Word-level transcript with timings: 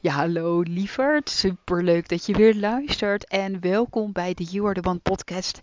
Ja, 0.00 0.12
hallo 0.12 0.60
lieverd. 0.60 1.30
Super 1.30 1.82
leuk 1.84 2.08
dat 2.08 2.26
je 2.26 2.34
weer 2.34 2.54
luistert. 2.54 3.26
En 3.26 3.60
welkom 3.60 4.12
bij 4.12 4.34
de 4.34 4.44
You 4.44 4.66
Are 4.66 4.80
The 4.80 4.88
One 4.88 4.98
podcast. 4.98 5.60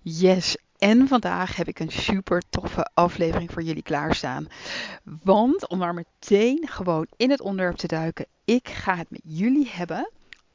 Yes, 0.00 0.56
en 0.78 1.08
vandaag 1.08 1.56
heb 1.56 1.68
ik 1.68 1.78
een 1.78 1.90
super 1.90 2.42
toffe 2.50 2.90
aflevering 2.94 3.52
voor 3.52 3.62
jullie 3.62 3.82
klaarstaan. 3.82 4.46
Want 5.22 5.68
om 5.68 5.78
maar 5.78 5.94
meteen 5.94 6.68
gewoon 6.68 7.06
in 7.16 7.30
het 7.30 7.40
onderwerp 7.40 7.76
te 7.76 7.86
duiken, 7.86 8.26
ik 8.44 8.68
ga 8.68 8.96
het 8.96 9.10
met 9.10 9.20
jullie 9.24 9.68
hebben 9.70 10.10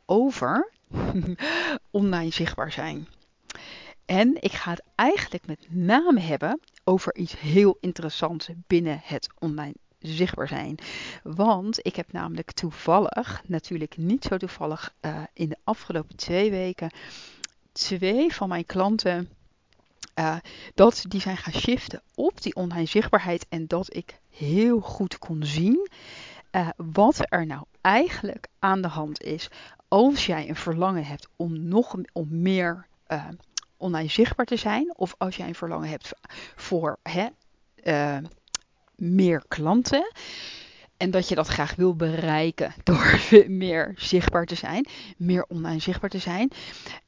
over 0.06 0.72
online 1.92 2.32
zichtbaar 2.32 2.72
zijn. 2.72 3.08
En 4.12 4.42
ik 4.42 4.52
ga 4.52 4.72
het 4.72 4.84
eigenlijk 4.96 5.48
met 5.48 5.68
name 5.70 6.20
hebben 6.20 6.60
over 6.84 7.16
iets 7.16 7.40
heel 7.40 7.78
interessants 7.80 8.50
binnen 8.68 9.02
het 9.04 9.30
online 9.40 9.74
zichtbaar 10.00 10.48
zijn. 10.48 10.78
Want 11.24 11.86
ik 11.86 11.96
heb 11.96 12.12
namelijk 12.12 12.52
toevallig, 12.52 13.42
natuurlijk 13.46 13.98
niet 13.98 14.24
zo 14.24 14.38
toevallig, 14.38 14.94
uh, 15.02 15.24
in 15.34 15.50
de 15.50 15.58
afgelopen 15.64 16.16
twee 16.16 16.52
weken 16.52 16.92
twee 17.72 18.34
van 18.34 18.50
mijn 18.50 18.66
klanten. 18.66 19.30
Uh, 20.20 20.36
dat 20.74 21.06
die 21.08 21.22
zijn 21.22 21.38
gaan 21.38 21.62
shiften 21.62 22.02
op 22.16 22.42
die 22.42 22.56
online 22.56 22.86
zichtbaarheid 22.86 23.46
en 23.50 23.68
dat 23.68 23.96
ik 23.96 24.20
heel 24.30 24.80
goed 24.80 25.18
kon 25.18 25.44
zien 25.44 25.90
uh, 26.52 26.70
wat 26.76 27.20
er 27.22 27.46
nou 27.46 27.64
eigenlijk 27.82 28.48
aan 28.60 28.82
de 28.82 28.88
hand 28.88 29.22
is 29.24 29.50
als 29.88 30.26
jij 30.26 30.50
een 30.50 30.56
verlangen 30.56 31.06
hebt 31.06 31.28
om 31.36 31.68
nog 31.68 31.96
om 32.14 32.28
meer 32.30 32.88
uh, 33.08 33.28
online 33.82 34.10
zichtbaar 34.10 34.46
te 34.46 34.56
zijn, 34.56 34.94
of 34.98 35.16
als 35.18 35.36
jij 35.36 35.48
een 35.48 35.56
verlangen 35.56 35.90
hebt 35.90 36.14
voor 36.56 37.00
hè, 37.04 37.28
uh, 37.84 38.18
meer 38.96 39.44
klanten. 39.48 40.12
En 40.98 41.12
dat 41.12 41.28
je 41.28 41.36
dat 41.36 41.48
graag 41.48 41.76
wil 41.76 41.96
bereiken 41.96 42.74
door 42.84 43.20
meer 43.48 43.94
zichtbaar 43.96 44.46
te 44.46 44.56
zijn, 44.56 44.86
meer 45.18 45.46
online 45.48 45.80
zichtbaar 45.80 46.10
te 46.10 46.20
zijn. 46.20 46.52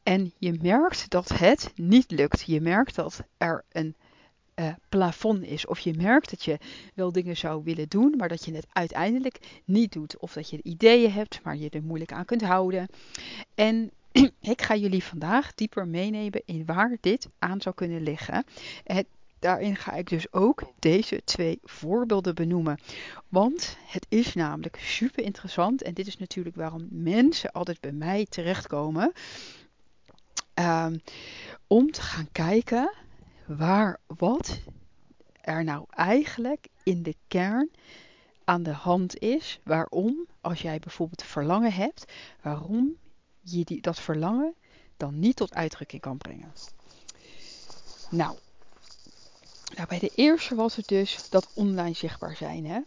En 0.04 0.34
je 0.38 0.60
merkt 0.62 1.10
dat 1.10 1.30
het 1.30 1.72
niet 1.76 2.12
lukt. 2.12 2.44
Je 2.46 2.62
merkt 2.62 2.96
dat 2.96 3.24
er 3.38 3.64
een 3.72 3.96
uh, 4.56 4.74
plafond 4.90 5.44
is. 5.44 5.66
Of 5.66 5.80
je 5.80 5.94
merkt 5.94 6.30
dat 6.30 6.44
je 6.44 6.58
wel 6.94 7.12
dingen 7.12 7.38
zou 7.38 7.64
willen 7.64 7.90
doen, 7.90 8.14
maar 8.18 8.28
dat 8.28 8.46
je 8.46 8.54
het 8.54 8.68
uiteindelijk 8.72 9.62
niet 9.66 9.92
doet. 9.92 10.18
Of 10.18 10.34
dat 10.34 10.50
je 10.50 10.64
ideeën 10.64 11.12
hebt, 11.12 11.40
maar 11.44 11.58
je 11.58 11.70
er 11.70 11.84
moeilijk 11.84 12.12
aan 12.12 12.26
kunt 12.26 12.42
houden. 12.42 12.88
En 13.56 13.92
ik 14.53 14.61
ga 14.61 14.75
jullie 14.75 15.03
vandaag 15.03 15.56
dieper 15.56 15.88
meenemen 15.88 16.42
in 16.45 16.66
waar 16.66 16.97
dit 17.02 17.30
aan 17.39 17.61
zou 17.61 17.75
kunnen 17.75 18.02
liggen. 18.02 18.45
Het, 18.83 19.05
daarin 19.39 19.75
ga 19.75 19.94
ik 19.94 20.09
dus 20.09 20.33
ook 20.33 20.64
deze 20.80 21.22
twee 21.23 21.59
voorbeelden 21.64 22.36
benoemen. 22.36 22.80
Want 23.30 23.77
het 23.86 24.05
is 24.10 24.33
namelijk 24.33 24.77
super 24.82 25.23
interessant. 25.23 25.82
En 25.82 25.93
dit 25.93 26.08
is 26.08 26.17
natuurlijk 26.17 26.55
waarom 26.55 26.88
mensen 26.89 27.52
altijd 27.52 27.80
bij 27.80 27.92
mij 27.92 28.26
terechtkomen. 28.30 29.11
Um, 30.59 31.02
om 31.67 31.92
te 31.92 32.02
gaan 32.02 32.27
kijken 32.32 32.93
waar 33.45 33.99
wat 34.08 34.59
er 35.42 35.64
nou 35.64 35.86
eigenlijk 35.89 36.67
in 36.83 37.04
de 37.04 37.15
kern 37.27 37.70
aan 38.43 38.64
de 38.64 38.71
hand 38.71 39.20
is. 39.20 39.59
Waarom, 39.64 40.27
als 40.42 40.61
jij 40.61 40.80
bijvoorbeeld 40.80 41.23
verlangen 41.23 41.73
hebt, 41.73 42.11
waarom 42.42 42.95
je 43.43 43.65
die, 43.65 43.81
dat 43.81 43.99
verlangen 43.99 44.54
dan 44.98 45.20
niet 45.20 45.36
tot 45.36 45.54
uitdrukking 45.54 46.02
kan 46.02 46.17
brengen. 46.17 46.54
Nou, 48.09 48.37
nou, 49.76 49.87
bij 49.87 49.99
de 49.99 50.11
eerste 50.15 50.55
was 50.55 50.76
het 50.76 50.87
dus 50.87 51.30
dat 51.30 51.48
online 51.53 51.95
zichtbaar 51.95 52.36
zijn. 52.36 52.65
Hè? 52.65 52.80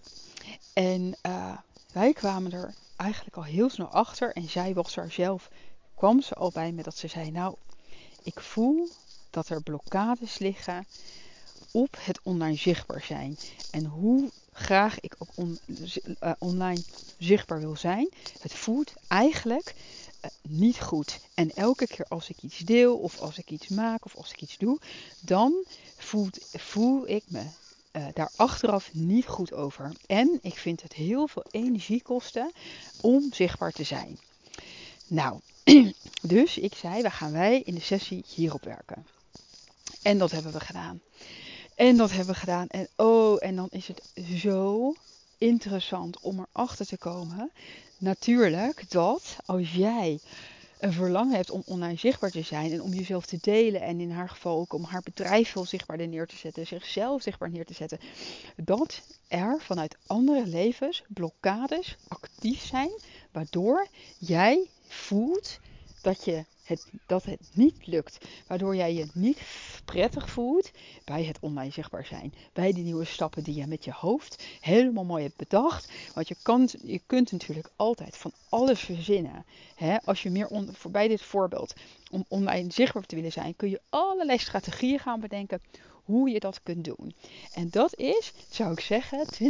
En 0.72 1.16
uh, 1.27 1.56
wij 1.93 2.12
kwamen 2.12 2.53
er 2.53 2.75
eigenlijk 2.97 3.37
al 3.37 3.43
heel 3.43 3.71
snel 3.71 3.89
achter. 3.89 4.33
En 4.33 4.49
zij 4.49 4.75
was 4.75 4.97
er 4.97 5.11
zelf, 5.11 5.50
kwam 5.95 6.22
ze 6.22 6.34
al 6.34 6.50
bij 6.50 6.72
me 6.72 6.83
dat 6.83 6.97
ze 6.97 7.09
zei: 7.09 7.31
Nou, 7.31 7.55
ik 8.22 8.41
voel 8.41 8.89
dat 9.31 9.49
er 9.49 9.62
blokkades 9.62 10.39
liggen 10.39 10.87
op 11.71 11.97
het 12.00 12.21
online 12.22 12.56
zichtbaar 12.56 13.03
zijn. 13.03 13.39
En 13.71 13.84
hoe 13.84 14.31
graag 14.53 15.00
ik 15.00 15.15
ook 15.19 15.28
uh, 15.37 16.33
online 16.39 16.83
zichtbaar 17.19 17.61
wil 17.61 17.77
zijn, 17.77 18.09
het 18.41 18.53
voelt 18.53 18.93
eigenlijk 19.09 19.75
niet 20.43 20.81
goed. 20.81 21.19
En 21.35 21.51
elke 21.51 21.87
keer 21.87 22.07
als 22.09 22.29
ik 22.29 22.37
iets 22.43 22.59
deel, 22.59 22.97
of 22.97 23.21
als 23.21 23.39
ik 23.39 23.51
iets 23.51 23.69
maak, 23.69 24.05
of 24.05 24.17
als 24.17 24.31
ik 24.31 24.41
iets 24.41 24.59
doe, 24.59 24.79
dan 25.21 25.65
voel 26.57 27.09
ik 27.09 27.23
me 27.27 27.43
uh, 27.93 28.07
daar 28.15 28.31
achteraf 28.37 28.91
niet 28.93 29.27
goed 29.27 29.53
over. 29.53 29.93
En 30.07 30.39
ik 30.43 30.55
vind 30.55 30.83
het 30.83 30.93
heel 30.93 31.29
veel 31.29 31.45
energie 31.51 32.03
kosten 32.03 32.53
om 33.01 33.33
zichtbaar 33.33 33.73
te 33.73 33.85
zijn. 33.85 34.19
Nou, 35.07 35.41
dus 36.23 36.59
ik 36.59 36.75
zei, 36.75 37.03
waar 37.03 37.13
gaan 37.13 37.33
wij 37.33 37.61
in 37.61 37.75
de 37.75 37.81
sessie 37.81 38.25
hierop 38.35 38.65
werken? 38.65 39.07
En 40.03 40.19
dat 40.19 40.31
hebben 40.31 40.53
we 40.53 40.61
gedaan. 40.61 41.01
En 41.75 41.97
dat 41.97 42.11
hebben 42.11 42.35
we 42.35 42.41
gedaan. 42.41 42.67
En 42.69 42.89
oh, 42.97 43.37
en 43.41 43.57
dan 43.57 43.69
is 43.71 43.89
het 43.89 44.03
zo 44.37 44.95
interessant 45.39 46.21
om 46.21 46.47
erachter 46.53 46.87
te 46.87 46.99
komen. 46.99 47.51
Natuurlijk 47.99 48.91
dat 48.91 49.37
als 49.45 49.73
jij 49.73 50.21
een 50.79 50.93
verlangen 50.93 51.35
hebt 51.35 51.51
om 51.51 51.63
online 51.67 51.99
zichtbaar 51.99 52.31
te 52.31 52.43
zijn 52.43 52.73
en 52.73 52.83
om 52.83 52.93
jezelf 52.93 53.27
te 53.27 53.39
delen 53.41 53.81
en 53.81 54.01
in 54.01 54.11
haar 54.11 54.29
geval 54.29 54.59
ook 54.59 54.73
om 54.73 54.85
haar 54.85 55.03
bedrijf 55.03 55.51
veel 55.51 55.65
zichtbaarder 55.65 56.09
neer 56.09 56.27
te 56.27 56.37
zetten, 56.37 56.67
zichzelf 56.67 57.23
zichtbaar 57.23 57.51
neer 57.51 57.65
te 57.65 57.75
zetten, 57.75 57.99
dat 58.57 59.03
er 59.29 59.61
vanuit 59.61 59.97
andere 60.07 60.47
levens 60.47 61.03
blokkades 61.09 61.97
actief 62.09 62.65
zijn, 62.65 62.91
waardoor 63.33 63.87
jij 64.19 64.71
voelt 64.87 65.59
dat 66.03 66.25
je 66.25 66.45
het, 66.66 66.91
dat 67.06 67.25
het 67.25 67.50
niet 67.53 67.87
lukt. 67.87 68.19
Waardoor 68.47 68.77
jij 68.77 68.94
je 68.94 69.06
niet 69.12 69.41
prettig 69.84 70.31
voelt 70.31 70.71
bij 71.04 71.25
het 71.25 71.38
online 71.41 71.71
zichtbaar 71.72 72.06
zijn. 72.06 72.34
Bij 72.53 72.72
die 72.72 72.84
nieuwe 72.84 73.04
stappen 73.04 73.43
die 73.43 73.54
je 73.54 73.66
met 73.66 73.84
je 73.84 73.93
hoofd 73.93 74.44
helemaal 74.60 75.04
mooi 75.04 75.22
hebt 75.22 75.37
bedacht. 75.37 75.93
Want 76.15 76.28
je, 76.28 76.37
kan, 76.43 76.69
je 76.82 77.00
kunt 77.06 77.32
natuurlijk 77.32 77.71
altijd 77.77 78.16
van 78.16 78.32
alles 78.49 78.81
verzinnen. 78.81 79.44
Hè? 79.75 79.97
Als 80.04 80.22
je 80.22 80.31
meer 80.31 80.47
on, 80.47 80.69
voor, 80.72 80.91
bij 80.91 81.09
dit 81.09 81.22
voorbeeld 81.22 81.75
om 82.10 82.25
online 82.28 82.72
zichtbaar 82.72 83.06
te 83.06 83.15
willen 83.15 83.33
zijn, 83.33 83.56
kun 83.56 83.71
je 83.71 83.81
allerlei 83.88 84.38
strategieën 84.38 84.98
gaan 84.98 85.21
bedenken 85.21 85.60
hoe 86.06 86.31
je 86.31 86.41
dat 86.41 86.61
kunt 86.62 86.84
doen. 86.84 87.15
En 87.55 87.71
dat 87.71 87.97
is, 87.97 88.33
zou 88.50 88.72
ik 88.72 88.81
zeggen, 88.81 89.27
20% 89.43 89.47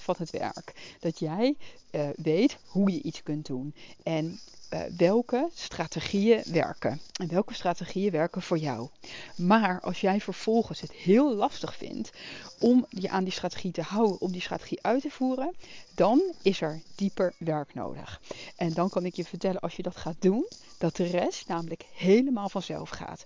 van 0.00 0.14
het 0.18 0.30
werk. 0.30 0.96
Dat 1.00 1.18
jij 1.18 1.56
uh, 1.90 2.08
weet 2.16 2.56
hoe 2.66 2.92
je 2.92 3.02
iets 3.02 3.22
kunt 3.22 3.46
doen. 3.46 3.74
En 4.02 4.40
uh, 4.74 4.80
welke 4.96 5.48
strategieën 5.54 6.42
werken. 6.46 7.00
En 7.20 7.28
welke 7.28 7.54
strategieën 7.54 8.10
werken 8.10 8.42
voor 8.42 8.58
jou. 8.58 8.88
Maar 9.36 9.80
als 9.80 10.00
jij 10.00 10.20
vervolgens 10.20 10.80
het 10.80 10.92
heel 10.92 11.34
lastig 11.34 11.76
vindt 11.76 12.10
om 12.58 12.86
je 12.88 13.08
aan 13.08 13.24
die 13.24 13.32
strategie 13.32 13.72
te 13.72 13.82
houden, 13.82 14.20
om 14.20 14.32
die 14.32 14.40
strategie 14.40 14.82
uit 14.82 15.02
te 15.02 15.10
voeren, 15.10 15.54
dan 15.94 16.22
is 16.42 16.60
er 16.60 16.80
dieper 16.94 17.34
werk 17.38 17.74
nodig. 17.74 18.20
En 18.56 18.72
dan 18.72 18.88
kan 18.88 19.04
ik 19.04 19.14
je 19.14 19.24
vertellen, 19.24 19.60
als 19.60 19.76
je 19.76 19.82
dat 19.82 19.96
gaat 19.96 20.16
doen, 20.22 20.46
dat 20.78 20.96
de 20.96 21.06
rest 21.06 21.48
namelijk 21.48 21.84
helemaal 21.94 22.48
vanzelf 22.48 22.90
gaat. 22.90 23.24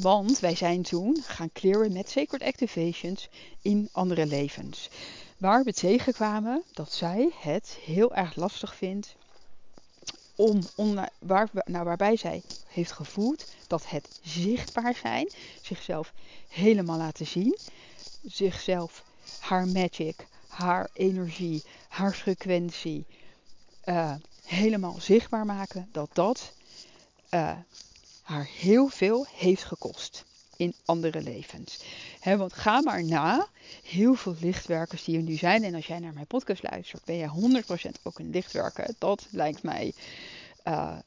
Want 0.00 0.38
wij 0.38 0.54
zijn 0.54 0.82
toen 0.82 1.22
gaan 1.22 1.52
clearen 1.52 1.92
met 1.92 2.10
Sacred 2.10 2.42
Activations 2.42 3.28
in 3.62 3.88
andere 3.92 4.26
levens. 4.26 4.88
Waar 5.38 5.64
we 5.64 5.72
tegenkwamen 5.72 6.62
dat 6.72 6.92
zij 6.92 7.30
het 7.40 7.78
heel 7.84 8.14
erg 8.14 8.36
lastig 8.36 8.74
vindt 8.74 9.16
om, 10.36 10.60
waar, 11.18 11.48
nou, 11.64 11.84
waarbij 11.84 12.16
zij 12.16 12.42
heeft 12.66 12.92
gevoeld 12.92 13.44
dat 13.66 13.88
het 13.88 14.20
zichtbaar 14.22 14.94
zijn, 14.94 15.30
zichzelf 15.62 16.12
helemaal 16.48 16.98
laten 16.98 17.26
zien, 17.26 17.58
zichzelf, 18.24 19.04
haar 19.38 19.66
magic, 19.68 20.26
haar 20.46 20.88
energie, 20.92 21.62
haar 21.88 22.14
frequentie 22.14 23.06
uh, 23.84 24.14
helemaal 24.44 24.96
zichtbaar 25.00 25.46
maken, 25.46 25.88
dat 25.92 26.10
dat 26.12 26.52
uh, 27.30 27.52
haar 28.24 28.48
heel 28.58 28.88
veel 28.88 29.26
heeft 29.34 29.64
gekost. 29.64 30.24
in 30.56 30.74
andere 30.84 31.22
levens. 31.22 31.78
want 32.24 32.52
ga 32.52 32.80
maar 32.80 33.04
na. 33.04 33.48
Heel 33.82 34.14
veel 34.14 34.36
lichtwerkers 34.40 35.04
die 35.04 35.16
er 35.16 35.22
nu 35.22 35.36
zijn. 35.36 35.64
En 35.64 35.74
als 35.74 35.86
jij 35.86 35.98
naar 35.98 36.12
mijn 36.12 36.26
podcast 36.26 36.62
luistert, 36.62 37.04
ben 37.04 37.16
jij 37.16 37.28
100% 37.28 38.02
ook 38.02 38.18
een 38.18 38.30
lichtwerker. 38.30 38.94
Dat 38.98 39.26
lijkt 39.30 39.62
mij, 39.62 39.92
uh, 40.64 40.98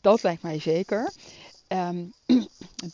dat 0.00 0.22
lijkt 0.22 0.42
mij 0.42 0.60
zeker. 0.60 1.12
Ehm, 1.66 2.04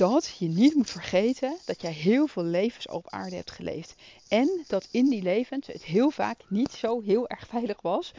dat 0.04 0.36
je 0.38 0.48
niet 0.48 0.74
moet 0.74 0.90
vergeten 0.90 1.56
dat 1.64 1.80
jij 1.80 1.92
heel 1.92 2.26
veel 2.26 2.44
levens 2.44 2.88
op 2.88 3.08
aarde 3.08 3.36
hebt 3.36 3.50
geleefd. 3.50 3.94
En 4.28 4.64
dat 4.66 4.88
in 4.90 5.10
die 5.10 5.22
levens 5.22 5.66
het 5.66 5.84
heel 5.84 6.10
vaak 6.10 6.40
niet 6.48 6.72
zo 6.72 7.02
heel 7.02 7.28
erg 7.28 7.46
veilig 7.46 7.80
was 7.80 8.12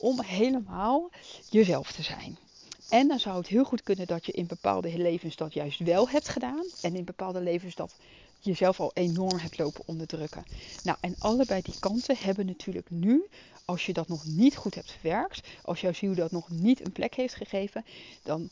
om 0.00 0.22
helemaal 0.22 1.10
jezelf 1.50 1.92
te 1.92 2.02
zijn. 2.02 2.38
En 2.88 3.08
dan 3.08 3.18
zou 3.18 3.36
het 3.36 3.46
heel 3.46 3.64
goed 3.64 3.82
kunnen 3.82 4.06
dat 4.06 4.26
je 4.26 4.32
in 4.32 4.46
bepaalde 4.46 4.98
levens 4.98 5.36
dat 5.36 5.54
juist 5.54 5.78
wel 5.78 6.08
hebt 6.08 6.28
gedaan. 6.28 6.64
En 6.80 6.96
in 6.96 7.04
bepaalde 7.04 7.40
levens 7.40 7.74
dat 7.74 7.94
jezelf 8.40 8.80
al 8.80 8.90
enorm 8.94 9.38
hebt 9.38 9.58
lopen 9.58 9.82
onderdrukken. 9.86 10.44
Nou, 10.82 10.98
en 11.00 11.14
allebei 11.18 11.62
die 11.62 11.74
kanten 11.78 12.16
hebben 12.18 12.46
natuurlijk 12.46 12.90
nu, 12.90 13.26
als 13.64 13.86
je 13.86 13.92
dat 13.92 14.08
nog 14.08 14.24
niet 14.24 14.56
goed 14.56 14.74
hebt 14.74 14.92
verwerkt, 14.92 15.48
als 15.62 15.80
jouw 15.80 15.92
ziel 15.92 16.14
dat 16.14 16.30
nog 16.30 16.50
niet 16.50 16.84
een 16.86 16.92
plek 16.92 17.14
heeft 17.14 17.34
gegeven, 17.34 17.84
dan. 18.22 18.50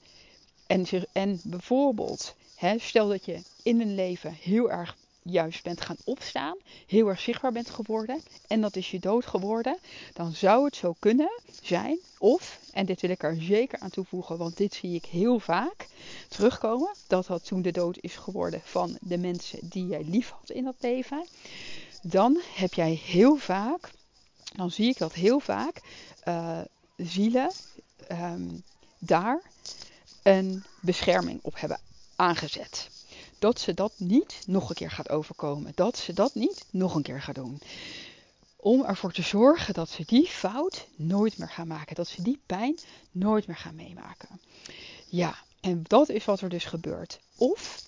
En, 0.67 0.87
en 1.13 1.41
bijvoorbeeld, 1.45 2.35
hè, 2.55 2.79
stel 2.79 3.09
dat 3.09 3.25
je 3.25 3.43
in 3.63 3.81
een 3.81 3.95
leven 3.95 4.33
heel 4.33 4.71
erg 4.71 4.97
juist 5.27 5.63
bent 5.63 5.81
gaan 5.81 5.97
opstaan, 6.05 6.57
heel 6.87 7.09
erg 7.09 7.21
zichtbaar 7.21 7.53
bent 7.53 7.71
geworden 7.71 8.23
en 8.47 8.61
dat 8.61 8.77
is 8.77 8.91
je 8.91 8.99
dood 8.99 9.27
geworden, 9.27 9.79
dan 10.13 10.33
zou 10.33 10.65
het 10.65 10.77
zo 10.77 10.95
kunnen 10.99 11.41
zijn, 11.63 11.99
of, 12.19 12.61
en 12.73 12.87
dit 12.87 13.01
wil 13.01 13.11
ik 13.11 13.23
er 13.23 13.37
zeker 13.43 13.79
aan 13.79 13.91
toevoegen, 13.91 14.39
want 14.39 14.57
dit 14.57 14.75
zie 14.75 14.95
ik 14.95 15.05
heel 15.05 15.39
vaak 15.39 15.87
terugkomen, 16.29 16.95
dat 17.07 17.27
dat 17.27 17.47
toen 17.47 17.63
de 17.63 17.73
dood 17.73 17.99
is 18.01 18.17
geworden 18.17 18.61
van 18.65 18.99
de 19.01 19.19
mensen 19.19 19.59
die 19.63 19.87
jij 19.87 20.05
lief 20.05 20.31
had 20.31 20.51
in 20.51 20.65
dat 20.65 20.77
leven, 20.81 21.27
dan 22.03 22.41
heb 22.55 22.75
jij 22.75 23.01
heel 23.05 23.37
vaak, 23.37 23.91
dan 24.57 24.71
zie 24.71 24.89
ik 24.89 24.99
dat 24.99 25.13
heel 25.13 25.41
vaak, 25.41 25.81
uh, 26.29 26.61
zielen 26.97 27.51
um, 28.13 28.63
daar 28.99 29.43
een 30.23 30.65
bescherming 30.81 31.39
op 31.43 31.61
hebben 31.61 31.81
aangezet 32.17 32.96
dat 33.39 33.61
ze 33.61 33.75
dat 33.75 33.93
niet 33.97 34.43
nog 34.47 34.69
een 34.69 34.75
keer 34.75 34.91
gaat 34.91 35.11
overkomen. 35.11 35.73
Dat 35.75 35.99
ze 35.99 36.13
dat 36.13 36.35
niet 36.35 36.65
nog 36.71 36.95
een 36.95 37.03
keer 37.03 37.23
gaat 37.23 37.35
doen. 37.35 37.61
Om 38.57 38.85
ervoor 38.85 39.13
te 39.13 39.23
zorgen 39.23 39.75
dat 39.75 39.89
ze 39.89 40.03
die 40.07 40.27
fout 40.27 40.87
nooit 40.97 41.39
meer 41.39 41.51
gaan 41.51 41.67
maken. 41.67 41.95
Dat 41.95 42.09
ze 42.09 42.23
die 42.23 42.41
pijn 42.47 42.79
nooit 43.11 43.47
meer 43.47 43.57
gaan 43.57 43.75
meemaken. 43.75 44.41
Ja, 45.09 45.37
en 45.61 45.85
dat 45.87 46.09
is 46.09 46.25
wat 46.25 46.41
er 46.41 46.49
dus 46.49 46.65
gebeurt. 46.65 47.21
Of 47.37 47.83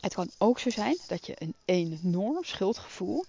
het 0.00 0.14
kan 0.14 0.30
ook 0.38 0.58
zo 0.58 0.70
zijn 0.70 0.98
dat 1.06 1.26
je 1.26 1.34
een 1.38 1.54
enorm 1.64 2.44
schuldgevoel 2.44 3.24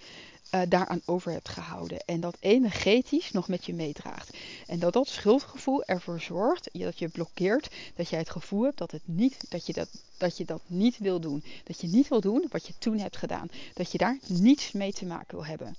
uh, 0.51 0.61
daaraan 0.69 1.01
over 1.05 1.31
hebt 1.31 1.49
gehouden. 1.49 1.99
En 2.05 2.19
dat 2.19 2.37
energetisch 2.39 3.31
nog 3.31 3.47
met 3.47 3.65
je 3.65 3.73
meedraagt. 3.73 4.37
En 4.67 4.79
dat 4.79 4.93
dat 4.93 5.07
schuldgevoel 5.07 5.83
ervoor 5.83 6.21
zorgt 6.21 6.69
dat 6.73 6.99
je 6.99 7.07
blokkeert. 7.07 7.69
Dat 7.95 8.09
jij 8.09 8.19
het 8.19 8.29
gevoel 8.29 8.63
hebt 8.63 8.77
dat, 8.77 8.91
het 8.91 9.01
niet, 9.05 9.45
dat, 9.49 9.65
je 9.65 9.73
dat, 9.73 9.87
dat 10.17 10.37
je 10.37 10.45
dat 10.45 10.61
niet 10.67 10.97
wil 10.97 11.19
doen. 11.19 11.43
Dat 11.63 11.81
je 11.81 11.87
niet 11.87 12.07
wil 12.07 12.21
doen 12.21 12.45
wat 12.49 12.67
je 12.67 12.73
toen 12.79 12.99
hebt 12.99 13.17
gedaan. 13.17 13.49
Dat 13.73 13.91
je 13.91 13.97
daar 13.97 14.17
niets 14.27 14.71
mee 14.71 14.93
te 14.93 15.05
maken 15.05 15.35
wil 15.35 15.45
hebben. 15.45 15.75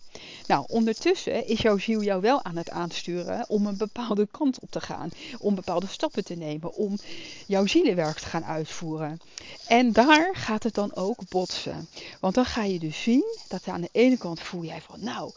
Nou, 0.47 0.65
ondertussen 0.69 1.47
is 1.47 1.61
jouw 1.61 1.79
ziel 1.79 2.03
jou 2.03 2.21
wel 2.21 2.45
aan 2.45 2.57
het 2.57 2.71
aansturen 2.71 3.49
om 3.49 3.67
een 3.67 3.77
bepaalde 3.77 4.29
kant 4.31 4.61
op 4.61 4.71
te 4.71 4.81
gaan. 4.81 5.11
Om 5.39 5.55
bepaalde 5.55 5.87
stappen 5.87 6.25
te 6.25 6.35
nemen. 6.35 6.75
Om 6.75 6.99
jouw 7.47 7.67
zielenwerk 7.67 8.19
te 8.19 8.27
gaan 8.27 8.45
uitvoeren. 8.45 9.21
En 9.67 9.93
daar 9.93 10.37
gaat 10.37 10.63
het 10.63 10.75
dan 10.75 10.95
ook 10.95 11.29
botsen. 11.29 11.89
Want 12.21 12.35
dan 12.35 12.45
ga 12.45 12.65
je 12.65 12.79
dus 12.79 13.03
zien 13.03 13.25
dat 13.49 13.69
aan 13.69 13.81
de 13.81 13.89
ene 13.93 14.17
kant 14.17 14.41
voel 14.59 14.69
jij 14.69 14.81
van, 14.81 15.05
nou, 15.05 15.33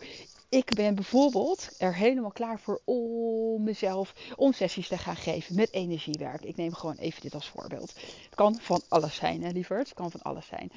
ik 0.50 0.73
ben 0.73 0.95
bijvoorbeeld 0.95 1.69
er 1.77 1.95
helemaal 1.95 2.31
klaar 2.31 2.59
voor 2.59 2.81
om 2.85 3.63
mezelf 3.63 4.13
om 4.35 4.53
sessies 4.53 4.88
te 4.88 4.97
gaan 4.97 5.15
geven 5.15 5.56
met 5.56 5.73
energiewerk. 5.73 6.44
Ik 6.44 6.56
neem 6.56 6.73
gewoon 6.73 6.95
even 6.95 7.21
dit 7.21 7.33
als 7.33 7.50
voorbeeld. 7.50 7.94
Het 8.25 8.35
kan 8.35 8.57
van 8.62 8.81
alles 8.88 9.15
zijn, 9.15 9.44
hè, 9.44 9.50
lieverd. 9.50 9.88
Het 9.88 9.97
kan 9.97 10.12
van 10.12 10.21
alles 10.21 10.45
zijn. 10.47 10.71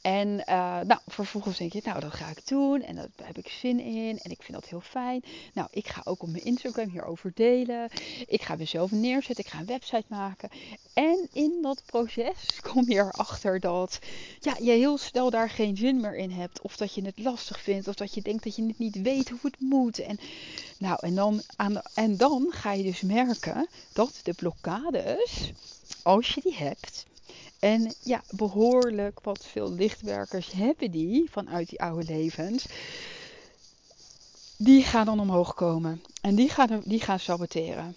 En 0.00 0.28
uh, 0.28 0.80
nou, 0.80 1.00
vervolgens 1.06 1.58
denk 1.58 1.72
je, 1.72 1.80
nou, 1.84 2.00
dat 2.00 2.12
ga 2.12 2.28
ik 2.28 2.46
doen. 2.46 2.82
En 2.82 2.94
daar 2.94 3.26
heb 3.26 3.38
ik 3.38 3.48
zin 3.48 3.80
in. 3.80 4.18
En 4.18 4.30
ik 4.30 4.42
vind 4.42 4.52
dat 4.52 4.68
heel 4.68 4.80
fijn. 4.80 5.24
Nou, 5.54 5.68
ik 5.70 5.88
ga 5.88 6.00
ook 6.04 6.22
op 6.22 6.28
mijn 6.28 6.44
Instagram 6.44 6.88
hierover 6.88 7.32
delen. 7.34 7.90
Ik 8.26 8.42
ga 8.42 8.56
mezelf 8.56 8.90
neerzetten. 8.90 9.44
Ik 9.44 9.50
ga 9.50 9.58
een 9.58 9.66
website 9.66 10.04
maken. 10.08 10.48
En 10.94 11.28
in 11.32 11.58
dat 11.62 11.82
proces 11.86 12.58
kom 12.72 12.84
je 12.90 12.94
erachter 12.94 13.60
dat 13.60 13.98
ja, 14.40 14.54
je 14.60 14.70
heel 14.70 14.98
snel 14.98 15.30
daar 15.30 15.50
geen 15.50 15.76
zin 15.76 16.00
meer 16.00 16.16
in 16.16 16.30
hebt. 16.30 16.60
Of 16.60 16.76
dat 16.76 16.94
je 16.94 17.04
het 17.04 17.18
lastig 17.18 17.60
vindt. 17.60 17.88
Of 17.88 17.94
dat 17.94 18.14
je 18.14 18.22
denkt 18.22 18.44
dat 18.44 18.56
je 18.56 18.66
het 18.66 18.78
niet 18.78 19.02
weet 19.02 19.28
hoe 19.28 19.38
het 19.42 19.60
moet. 19.60 19.98
En, 19.98 20.18
nou, 20.78 20.96
en, 21.00 21.14
dan, 21.14 21.42
en 21.94 22.16
dan 22.16 22.46
ga 22.50 22.72
je 22.72 22.82
dus 22.82 23.00
merken 23.00 23.68
dat 23.92 24.20
de 24.22 24.32
blokkades, 24.32 25.52
als 26.02 26.34
je 26.34 26.40
die 26.40 26.56
hebt, 26.56 27.06
en 27.58 27.94
ja, 28.02 28.22
behoorlijk 28.30 29.20
wat 29.22 29.46
veel 29.46 29.72
lichtwerkers 29.72 30.52
hebben 30.52 30.90
die 30.90 31.30
vanuit 31.30 31.68
die 31.68 31.80
oude 31.80 32.04
levens. 32.04 32.66
Die 34.56 34.82
gaan 34.82 35.06
dan 35.06 35.20
omhoog 35.20 35.54
komen. 35.54 36.02
En 36.20 36.34
die 36.34 36.48
gaan, 36.48 36.82
die 36.84 37.00
gaan 37.00 37.20
saboteren. 37.20 37.96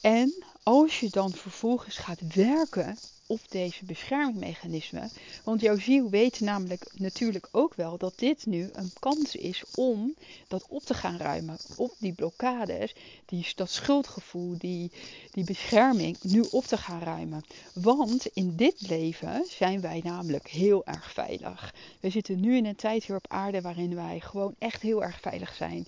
En 0.00 0.44
als 0.64 1.00
je 1.00 1.10
dan 1.10 1.32
vervolgens 1.32 1.96
gaat 1.96 2.34
werken 2.34 2.96
op 3.26 3.40
deze 3.48 3.84
beschermingsmechanismen. 3.84 5.10
Want 5.44 5.60
jouw 5.60 5.78
ziel 5.78 6.10
weet 6.10 6.40
namelijk 6.40 6.90
natuurlijk 6.94 7.48
ook 7.50 7.74
wel 7.74 7.98
dat 7.98 8.18
dit 8.18 8.46
nu 8.46 8.70
een 8.72 8.90
kans 8.98 9.36
is 9.36 9.62
om 9.74 10.14
dat 10.48 10.66
op 10.68 10.82
te 10.82 10.94
gaan 10.94 11.16
ruimen. 11.16 11.56
Op 11.76 11.92
die 11.98 12.12
blokkades, 12.12 12.94
die, 13.26 13.46
dat 13.54 13.70
schuldgevoel, 13.70 14.58
die, 14.58 14.90
die 15.30 15.44
bescherming 15.44 16.22
nu 16.22 16.44
op 16.50 16.64
te 16.64 16.76
gaan 16.76 17.02
ruimen. 17.02 17.44
Want 17.72 18.26
in 18.26 18.56
dit 18.56 18.88
leven 18.88 19.44
zijn 19.48 19.80
wij 19.80 20.00
namelijk 20.04 20.48
heel 20.48 20.86
erg 20.86 21.12
veilig. 21.12 21.74
We 22.00 22.10
zitten 22.10 22.40
nu 22.40 22.56
in 22.56 22.66
een 22.66 22.76
tijd 22.76 23.04
hier 23.04 23.16
op 23.16 23.28
aarde 23.28 23.60
waarin 23.60 23.94
wij 23.94 24.20
gewoon 24.20 24.54
echt 24.58 24.82
heel 24.82 25.02
erg 25.02 25.20
veilig 25.20 25.54
zijn. 25.54 25.86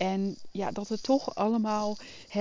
En 0.00 0.36
ja, 0.50 0.70
dat 0.70 0.88
het 0.88 1.02
toch 1.02 1.34
allemaal. 1.34 1.96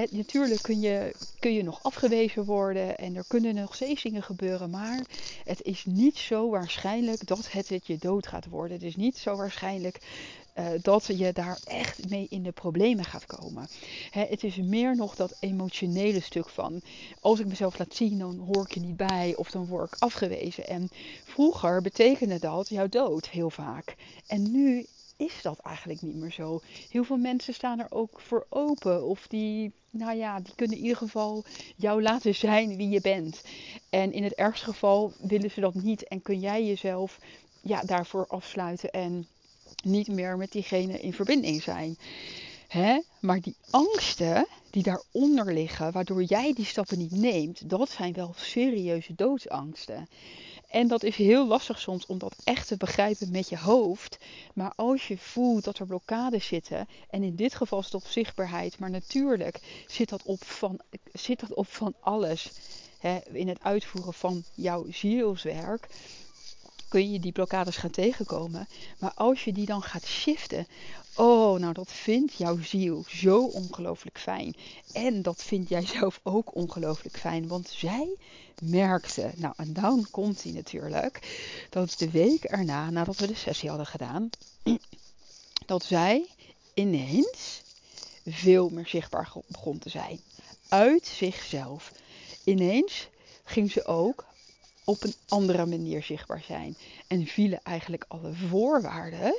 Natuurlijk 0.09 0.61
kun 0.61 0.79
je, 0.79 1.15
kun 1.39 1.53
je 1.53 1.63
nog 1.63 1.83
afgewezen 1.83 2.45
worden 2.45 2.97
en 2.97 3.15
er 3.15 3.25
kunnen 3.27 3.55
nog 3.55 3.75
steeds 3.75 4.03
dingen 4.03 4.23
gebeuren. 4.23 4.69
Maar 4.69 5.05
het 5.43 5.61
is 5.61 5.85
niet 5.85 6.17
zo 6.17 6.49
waarschijnlijk 6.49 7.27
dat 7.27 7.51
het, 7.51 7.69
het 7.69 7.87
je 7.87 7.97
dood 7.97 8.27
gaat 8.27 8.45
worden. 8.45 8.77
Het 8.77 8.85
is 8.85 8.95
niet 8.95 9.17
zo 9.17 9.35
waarschijnlijk 9.35 9.99
uh, 10.59 10.65
dat 10.81 11.05
je 11.05 11.33
daar 11.33 11.59
echt 11.63 12.09
mee 12.09 12.27
in 12.29 12.43
de 12.43 12.51
problemen 12.51 13.05
gaat 13.05 13.25
komen. 13.25 13.67
Het 14.11 14.43
is 14.43 14.55
meer 14.55 14.95
nog 14.95 15.15
dat 15.15 15.35
emotionele 15.39 16.21
stuk 16.21 16.49
van. 16.49 16.81
Als 17.19 17.39
ik 17.39 17.47
mezelf 17.47 17.77
laat 17.77 17.95
zien, 17.95 18.19
dan 18.19 18.37
hoor 18.37 18.63
ik 18.63 18.73
je 18.73 18.79
niet 18.79 18.97
bij 18.97 19.35
of 19.35 19.51
dan 19.51 19.65
word 19.65 19.93
ik 19.93 19.99
afgewezen. 19.99 20.67
En 20.67 20.89
vroeger 21.23 21.81
betekende 21.81 22.39
dat 22.39 22.69
jouw 22.69 22.87
dood 22.87 23.29
heel 23.29 23.49
vaak. 23.49 23.95
En 24.27 24.51
nu 24.51 24.85
is 25.19 25.41
dat 25.41 25.59
eigenlijk 25.59 26.01
niet 26.01 26.15
meer 26.15 26.31
zo. 26.31 26.61
Heel 26.89 27.03
veel 27.03 27.17
mensen 27.17 27.53
staan 27.53 27.79
er 27.79 27.91
ook 27.91 28.19
voor 28.19 28.45
open. 28.49 29.05
Of 29.05 29.27
die, 29.27 29.71
nou 29.89 30.17
ja, 30.17 30.39
die 30.39 30.55
kunnen 30.55 30.77
in 30.77 30.83
ieder 30.83 30.97
geval 30.97 31.43
jou 31.75 32.01
laten 32.01 32.35
zijn 32.35 32.75
wie 32.75 32.89
je 32.89 33.01
bent. 33.01 33.41
En 33.89 34.11
in 34.13 34.23
het 34.23 34.33
ergste 34.33 34.65
geval 34.65 35.13
willen 35.21 35.51
ze 35.51 35.59
dat 35.59 35.73
niet. 35.73 36.07
En 36.07 36.21
kun 36.21 36.39
jij 36.39 36.65
jezelf 36.65 37.19
ja, 37.61 37.81
daarvoor 37.81 38.27
afsluiten 38.27 38.89
en 38.89 39.27
niet 39.83 40.07
meer 40.07 40.37
met 40.37 40.51
diegene 40.51 40.99
in 40.99 41.13
verbinding 41.13 41.61
zijn. 41.61 41.97
Hè? 42.67 43.01
Maar 43.19 43.39
die 43.41 43.55
angsten 43.69 44.47
die 44.69 44.83
daaronder 44.83 45.53
liggen, 45.53 45.91
waardoor 45.91 46.23
jij 46.23 46.53
die 46.53 46.65
stappen 46.65 46.97
niet 46.97 47.11
neemt, 47.11 47.69
dat 47.69 47.89
zijn 47.89 48.13
wel 48.13 48.33
serieuze 48.35 49.15
doodsangsten. 49.15 50.07
En 50.69 50.87
dat 50.87 51.03
is 51.03 51.15
heel 51.15 51.47
lastig 51.47 51.79
soms 51.79 52.05
om 52.05 52.17
dat 52.17 52.35
echt 52.43 52.67
te 52.67 52.77
begrijpen 52.77 53.31
met 53.31 53.49
je 53.49 53.57
hoofd. 53.57 54.17
Maar 54.53 54.73
als 54.75 55.07
je 55.07 55.17
voelt 55.17 55.63
dat 55.63 55.79
er 55.79 55.85
blokkades 55.85 56.45
zitten, 56.45 56.87
en 57.09 57.23
in 57.23 57.35
dit 57.35 57.55
geval 57.55 57.79
is 57.79 57.85
het 57.85 57.93
op 57.93 58.05
zichtbaarheid, 58.07 58.79
maar 58.79 58.89
natuurlijk 58.89 59.83
zit 59.87 60.09
dat 60.09 60.23
op 60.23 60.43
van, 60.43 60.79
zit 61.13 61.39
dat 61.39 61.53
op 61.53 61.67
van 61.67 61.93
alles 61.99 62.51
in 63.31 63.47
het 63.47 63.63
uitvoeren 63.63 64.13
van 64.13 64.43
jouw 64.53 64.85
zielswerk 64.91 65.87
kun 66.89 67.11
je 67.11 67.19
die 67.19 67.31
blokkades 67.31 67.77
gaan 67.77 67.89
tegenkomen. 67.89 68.67
Maar 68.99 69.13
als 69.15 69.43
je 69.43 69.53
die 69.53 69.65
dan 69.65 69.81
gaat 69.81 70.05
shiften, 70.05 70.67
oh, 71.19 71.59
nou 71.59 71.73
dat 71.73 71.91
vindt 71.91 72.33
jouw 72.33 72.61
ziel 72.61 73.03
zo 73.07 73.43
ongelooflijk 73.43 74.19
fijn. 74.19 74.55
En 74.93 75.21
dat 75.21 75.43
vind 75.43 75.69
jij 75.69 75.85
zelf 75.85 76.19
ook 76.23 76.55
ongelooflijk 76.55 77.17
fijn, 77.17 77.47
want 77.47 77.69
zij 77.69 78.15
merkte, 78.63 79.31
nou 79.35 79.53
en 79.57 79.73
dan 79.73 80.07
komt 80.11 80.43
hij 80.43 80.51
natuurlijk, 80.51 81.19
dat 81.69 81.95
de 81.97 82.09
week 82.09 82.43
erna, 82.43 82.89
nadat 82.89 83.17
we 83.17 83.27
de 83.27 83.35
sessie 83.35 83.69
hadden 83.69 83.87
gedaan, 83.87 84.29
dat 85.65 85.83
zij 85.83 86.25
ineens 86.73 87.61
veel 88.25 88.69
meer 88.69 88.87
zichtbaar 88.87 89.31
begon 89.47 89.79
te 89.79 89.89
zijn. 89.89 90.19
Uit 90.69 91.05
zichzelf. 91.05 91.91
Ineens 92.43 93.09
ging 93.43 93.71
ze 93.71 93.85
ook 93.85 94.25
op 94.83 95.03
een 95.03 95.13
andere 95.27 95.65
manier 95.65 96.03
zichtbaar 96.03 96.43
zijn. 96.47 96.77
En 97.07 97.25
vielen 97.25 97.63
eigenlijk 97.63 98.05
alle 98.07 98.33
voorwaarden 98.33 99.37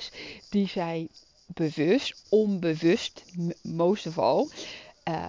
die 0.51 0.69
zij 0.69 1.09
bewust, 1.55 2.23
onbewust, 2.29 3.25
most 3.63 4.07
of 4.07 4.19
all, 4.19 4.49
uh, 5.09 5.25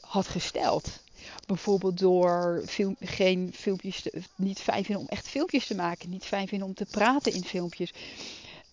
had 0.00 0.26
gesteld. 0.26 1.02
Bijvoorbeeld 1.46 1.98
door 1.98 2.62
geen 3.00 3.50
filmpjes 3.54 4.02
te, 4.02 4.22
niet 4.36 4.58
fijn 4.60 4.84
vinden 4.84 5.02
om 5.02 5.08
echt 5.08 5.28
filmpjes 5.28 5.66
te 5.66 5.74
maken, 5.74 6.10
niet 6.10 6.24
fijn 6.24 6.48
vinden 6.48 6.68
om 6.68 6.74
te 6.74 6.86
praten 6.90 7.32
in 7.32 7.44
filmpjes. 7.44 7.92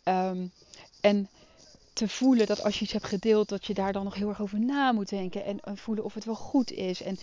Um, 0.04 0.52
en 1.02 1.30
te 1.94 2.08
voelen 2.08 2.48
dat 2.48 2.64
als 2.64 2.76
je 2.78 2.84
iets 2.84 2.94
hebt 2.94 3.06
gedeeld, 3.06 3.50
dat 3.50 3.66
je 3.66 3.74
daar 3.74 3.94
dan 3.94 4.04
nog 4.04 4.16
heel 4.16 4.30
erg 4.30 4.42
over 4.42 4.60
na 4.60 4.92
moet 4.92 5.10
denken. 5.10 5.46
En, 5.46 5.60
en 5.60 5.78
voelen 5.78 6.04
of 6.04 6.14
het 6.14 6.26
wel 6.26 6.36
goed 6.36 6.72
is. 6.72 7.02
En 7.02 7.18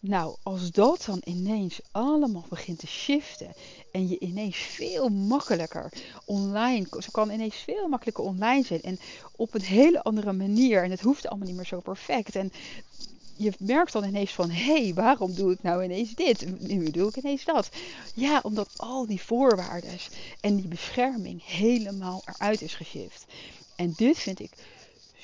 nou, 0.00 0.36
als 0.42 0.70
dat 0.70 1.04
dan 1.06 1.20
ineens 1.24 1.80
allemaal 1.90 2.44
begint 2.48 2.78
te 2.78 2.86
shiften 2.86 3.52
en 3.92 4.08
je 4.08 4.18
ineens 4.18 4.56
veel 4.56 5.08
makkelijker 5.08 5.92
online, 6.24 6.86
ze 6.98 7.10
kan 7.10 7.30
ineens 7.30 7.56
veel 7.56 7.88
makkelijker 7.88 8.24
online 8.24 8.64
zijn 8.64 8.82
en 8.82 8.98
op 9.36 9.54
een 9.54 9.62
hele 9.62 10.02
andere 10.02 10.32
manier 10.32 10.82
en 10.82 10.90
het 10.90 11.00
hoeft 11.00 11.26
allemaal 11.26 11.46
niet 11.46 11.56
meer 11.56 11.66
zo 11.66 11.80
perfect. 11.80 12.36
En 12.36 12.52
je 13.36 13.52
merkt 13.58 13.92
dan 13.92 14.04
ineens 14.04 14.32
van, 14.32 14.50
hé, 14.50 14.82
hey, 14.82 14.94
waarom 14.94 15.34
doe 15.34 15.52
ik 15.52 15.62
nou 15.62 15.84
ineens 15.84 16.14
dit? 16.14 16.60
Nu 16.60 16.90
doe 16.90 17.08
ik 17.08 17.16
ineens 17.16 17.44
dat. 17.44 17.68
Ja, 18.14 18.40
omdat 18.42 18.70
al 18.76 19.06
die 19.06 19.22
voorwaarden 19.22 19.98
en 20.40 20.56
die 20.56 20.68
bescherming 20.68 21.44
helemaal 21.44 22.22
eruit 22.24 22.62
is 22.62 22.74
geshift. 22.74 23.26
En 23.76 23.92
dit 23.96 24.18
vind 24.18 24.40
ik 24.40 24.50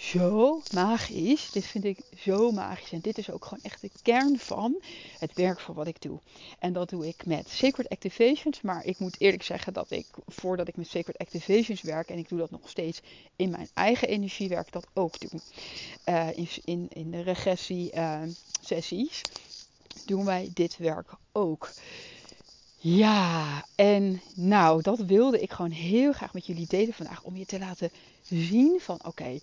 zo 0.02 0.62
magisch. 0.72 1.50
Dit 1.50 1.66
vind 1.66 1.84
ik 1.84 1.98
zo 2.18 2.50
magisch. 2.50 2.92
En 2.92 3.00
dit 3.00 3.18
is 3.18 3.30
ook 3.30 3.44
gewoon 3.44 3.62
echt 3.62 3.80
de 3.80 3.90
kern 4.02 4.38
van 4.38 4.82
het 5.18 5.32
werk 5.34 5.60
van 5.60 5.74
wat 5.74 5.86
ik 5.86 6.02
doe. 6.02 6.18
En 6.58 6.72
dat 6.72 6.88
doe 6.88 7.06
ik 7.06 7.26
met 7.26 7.48
Sacred 7.48 7.88
Activations. 7.88 8.60
Maar 8.60 8.84
ik 8.84 8.98
moet 8.98 9.20
eerlijk 9.20 9.42
zeggen 9.42 9.72
dat 9.72 9.90
ik, 9.90 10.06
voordat 10.26 10.68
ik 10.68 10.76
met 10.76 10.88
Sacred 10.88 11.18
Activations 11.18 11.82
werk, 11.82 12.08
en 12.08 12.18
ik 12.18 12.28
doe 12.28 12.38
dat 12.38 12.50
nog 12.50 12.68
steeds 12.68 13.00
in 13.36 13.50
mijn 13.50 13.68
eigen 13.74 14.08
energiewerk, 14.08 14.72
dat 14.72 14.86
ook 14.92 15.20
doe. 15.20 15.40
Uh, 16.06 16.28
in, 16.36 16.48
in, 16.64 16.88
in 16.88 17.10
de 17.10 17.20
regressie 17.20 17.92
sessies 18.60 19.20
doen 20.06 20.24
wij 20.24 20.50
dit 20.54 20.76
werk 20.76 21.10
ook. 21.32 21.70
Ja, 22.84 23.64
en 23.74 24.20
nou, 24.34 24.82
dat 24.82 24.98
wilde 24.98 25.40
ik 25.40 25.52
gewoon 25.52 25.70
heel 25.70 26.12
graag 26.12 26.32
met 26.34 26.46
jullie 26.46 26.66
delen 26.66 26.94
vandaag. 26.94 27.22
Om 27.22 27.36
je 27.36 27.46
te 27.46 27.58
laten 27.58 27.90
zien 28.22 28.80
van 28.80 28.98
oké, 29.04 29.38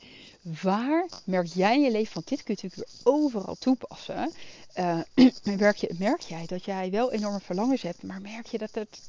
waar 0.62 1.05
merk 1.24 1.48
jij 1.48 1.75
in 1.75 1.81
je 1.81 1.91
leven 1.91 2.13
van 2.13 2.22
dit 2.25 2.43
kun 2.43 2.55
je 2.58 2.62
natuurlijk 2.63 2.91
weer 3.03 3.13
overal 3.13 3.55
toepassen. 3.60 4.31
Uh, 4.79 5.00
merk, 5.58 5.75
je, 5.75 5.96
merk 5.98 6.22
jij 6.22 6.46
dat 6.46 6.65
jij 6.65 6.91
wel 6.91 7.12
enorme 7.12 7.39
verlangens 7.39 7.81
hebt, 7.81 8.03
maar 8.03 8.22
merk 8.22 8.46
je 8.46 8.58
dat 8.58 8.75
het, 8.75 9.00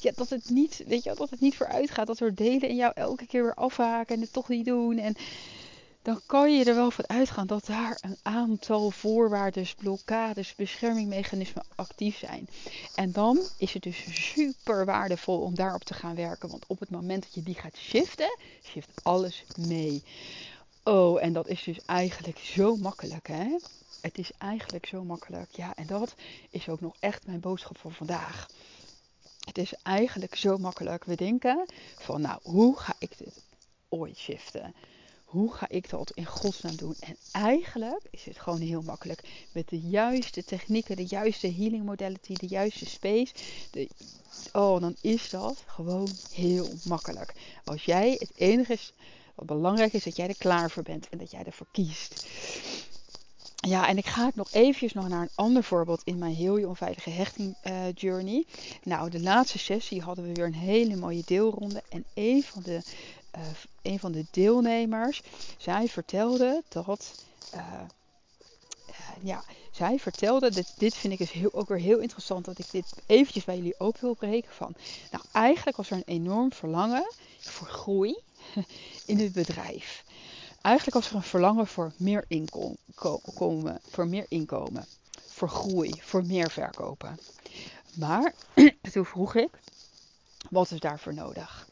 ja, 0.00 0.12
dat 0.14 0.28
het 0.28 0.50
niet, 0.50 0.82
weet 0.86 1.02
je, 1.02 1.14
dat 1.14 1.30
het 1.30 1.40
niet 1.40 1.56
vooruit 1.56 1.90
gaat, 1.90 2.06
dat 2.06 2.20
er 2.20 2.34
delen 2.34 2.68
in 2.68 2.76
jou 2.76 2.92
elke 2.94 3.26
keer 3.26 3.42
weer 3.42 3.54
afhaken 3.54 4.14
en 4.14 4.20
het 4.20 4.32
toch 4.32 4.48
niet 4.48 4.64
doen. 4.64 4.98
En 4.98 5.16
dan 6.04 6.20
kan 6.26 6.56
je 6.56 6.64
er 6.64 6.74
wel 6.74 6.90
van 6.90 7.08
uitgaan 7.08 7.46
dat 7.46 7.66
daar 7.66 7.98
een 8.00 8.16
aantal 8.22 8.90
voorwaarden, 8.90 9.66
blokkades, 9.76 10.54
beschermingmechanismen 10.54 11.64
actief 11.74 12.18
zijn. 12.18 12.48
En 12.94 13.12
dan 13.12 13.38
is 13.58 13.72
het 13.72 13.82
dus 13.82 14.04
super 14.32 14.84
waardevol 14.84 15.40
om 15.40 15.54
daarop 15.54 15.84
te 15.84 15.94
gaan 15.94 16.14
werken. 16.14 16.48
Want 16.48 16.66
op 16.66 16.80
het 16.80 16.90
moment 16.90 17.22
dat 17.22 17.34
je 17.34 17.42
die 17.42 17.54
gaat 17.54 17.76
shiften, 17.76 18.38
shift 18.62 18.90
alles 19.02 19.44
mee. 19.58 20.02
Oh, 20.82 21.22
en 21.22 21.32
dat 21.32 21.48
is 21.48 21.62
dus 21.62 21.78
eigenlijk 21.86 22.38
zo 22.38 22.76
makkelijk, 22.76 23.28
hè? 23.28 23.58
Het 24.00 24.18
is 24.18 24.30
eigenlijk 24.38 24.86
zo 24.86 25.04
makkelijk. 25.04 25.50
Ja, 25.50 25.74
en 25.74 25.86
dat 25.86 26.14
is 26.50 26.68
ook 26.68 26.80
nog 26.80 26.96
echt 27.00 27.26
mijn 27.26 27.40
boodschap 27.40 27.78
voor 27.78 27.92
vandaag. 27.92 28.46
Het 29.40 29.58
is 29.58 29.74
eigenlijk 29.82 30.34
zo 30.34 30.58
makkelijk. 30.58 31.04
We 31.04 31.14
denken 31.14 31.66
van, 31.98 32.20
nou, 32.20 32.40
hoe 32.42 32.78
ga 32.78 32.94
ik 32.98 33.18
dit 33.18 33.42
ooit 33.88 34.16
shiften? 34.16 34.74
Hoe 35.34 35.54
ga 35.54 35.68
ik 35.68 35.90
dat 35.90 36.10
in 36.14 36.26
godsnaam 36.26 36.76
doen? 36.76 36.96
En 37.00 37.16
eigenlijk 37.32 38.00
is 38.10 38.24
het 38.24 38.38
gewoon 38.38 38.60
heel 38.60 38.82
makkelijk. 38.82 39.48
Met 39.52 39.68
de 39.68 39.80
juiste 39.80 40.44
technieken, 40.44 40.96
de 40.96 41.06
juiste 41.06 41.52
healing 41.52 41.84
modality, 41.84 42.34
de 42.34 42.46
juiste 42.46 42.86
space. 42.86 43.34
De, 43.70 43.88
oh, 44.52 44.80
dan 44.80 44.96
is 45.00 45.30
dat 45.30 45.62
gewoon 45.66 46.08
heel 46.32 46.68
makkelijk. 46.84 47.32
Als 47.64 47.84
jij 47.84 48.10
het 48.10 48.30
enige 48.34 48.72
is, 48.72 48.92
wat 49.34 49.46
belangrijk 49.46 49.92
is, 49.92 50.04
dat 50.04 50.16
jij 50.16 50.28
er 50.28 50.36
klaar 50.38 50.70
voor 50.70 50.82
bent 50.82 51.08
en 51.08 51.18
dat 51.18 51.30
jij 51.30 51.44
ervoor 51.44 51.66
kiest. 51.72 52.26
Ja, 53.56 53.88
en 53.88 53.96
ik 53.96 54.06
ga 54.06 54.30
nog 54.34 54.52
eventjes 54.52 54.92
nog 54.92 55.08
naar 55.08 55.22
een 55.22 55.30
ander 55.34 55.64
voorbeeld 55.64 56.02
in 56.04 56.18
mijn 56.18 56.34
heel 56.34 56.56
je 56.56 56.68
onveilige 56.68 57.10
hechting 57.10 57.56
uh, 57.64 57.92
journey. 57.94 58.44
Nou, 58.82 59.10
de 59.10 59.20
laatste 59.20 59.58
sessie 59.58 60.02
hadden 60.02 60.24
we 60.24 60.32
weer 60.32 60.46
een 60.46 60.54
hele 60.54 60.96
mooie 60.96 61.22
deelronde. 61.24 61.82
En 61.88 62.04
een 62.14 62.42
van 62.42 62.62
de 62.62 62.80
uh, 63.36 63.42
een 63.82 63.98
van 63.98 64.12
de 64.12 64.24
deelnemers, 64.30 65.22
zij 65.58 65.88
vertelde 65.88 66.62
dat. 66.68 67.24
Uh, 67.54 67.82
ja, 69.22 69.44
zij 69.70 69.98
vertelde, 69.98 70.50
dit, 70.50 70.74
dit 70.78 70.94
vind 70.94 71.12
ik 71.12 71.18
dus 71.18 71.32
heel, 71.32 71.52
ook 71.52 71.68
weer 71.68 71.78
heel 71.78 71.98
interessant, 71.98 72.44
dat 72.44 72.58
ik 72.58 72.70
dit 72.70 72.92
eventjes 73.06 73.44
bij 73.44 73.56
jullie 73.56 73.80
ook 73.80 73.98
wil 73.98 74.14
breken 74.14 74.52
van. 74.52 74.74
Nou, 75.10 75.24
eigenlijk 75.32 75.76
was 75.76 75.90
er 75.90 75.96
een 75.96 76.02
enorm 76.06 76.52
verlangen 76.52 77.12
voor 77.38 77.66
groei 77.66 78.16
in 79.06 79.18
het 79.18 79.32
bedrijf. 79.32 80.04
Eigenlijk 80.62 80.96
was 80.96 81.10
er 81.10 81.16
een 81.16 81.22
verlangen 81.22 81.66
voor 81.66 81.92
meer 81.96 82.24
inkomen, 82.28 83.80
voor 83.90 84.06
meer 84.06 84.26
inkomen, 84.28 84.86
voor 85.26 85.48
groei, 85.48 85.92
voor 86.00 86.24
meer 86.26 86.50
verkopen. 86.50 87.18
Maar 87.94 88.34
toen 88.92 89.06
vroeg 89.06 89.34
ik, 89.34 89.50
wat 90.50 90.70
is 90.70 90.80
daarvoor 90.80 91.14
nodig? 91.14 91.68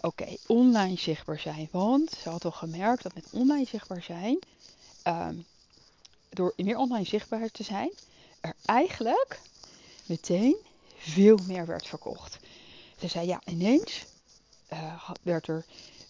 Oké, 0.00 0.36
online 0.46 0.96
zichtbaar 0.96 1.38
zijn. 1.38 1.68
Want 1.70 2.10
ze 2.10 2.28
had 2.28 2.44
al 2.44 2.50
gemerkt 2.50 3.02
dat 3.02 3.14
met 3.14 3.26
online 3.32 3.66
zichtbaar 3.66 4.02
zijn, 4.02 4.38
ehm, 5.02 5.36
door 6.28 6.52
meer 6.56 6.76
online 6.76 7.04
zichtbaar 7.04 7.50
te 7.50 7.62
zijn, 7.62 7.92
er 8.40 8.54
eigenlijk 8.64 9.40
meteen 10.06 10.56
veel 10.96 11.38
meer 11.46 11.66
werd 11.66 11.86
verkocht. 11.86 12.38
Ze 12.98 13.08
zei 13.08 13.26
ja, 13.26 13.40
ineens 13.44 14.04
uh, 14.72 15.10
werd 15.22 15.46
er 15.46 15.64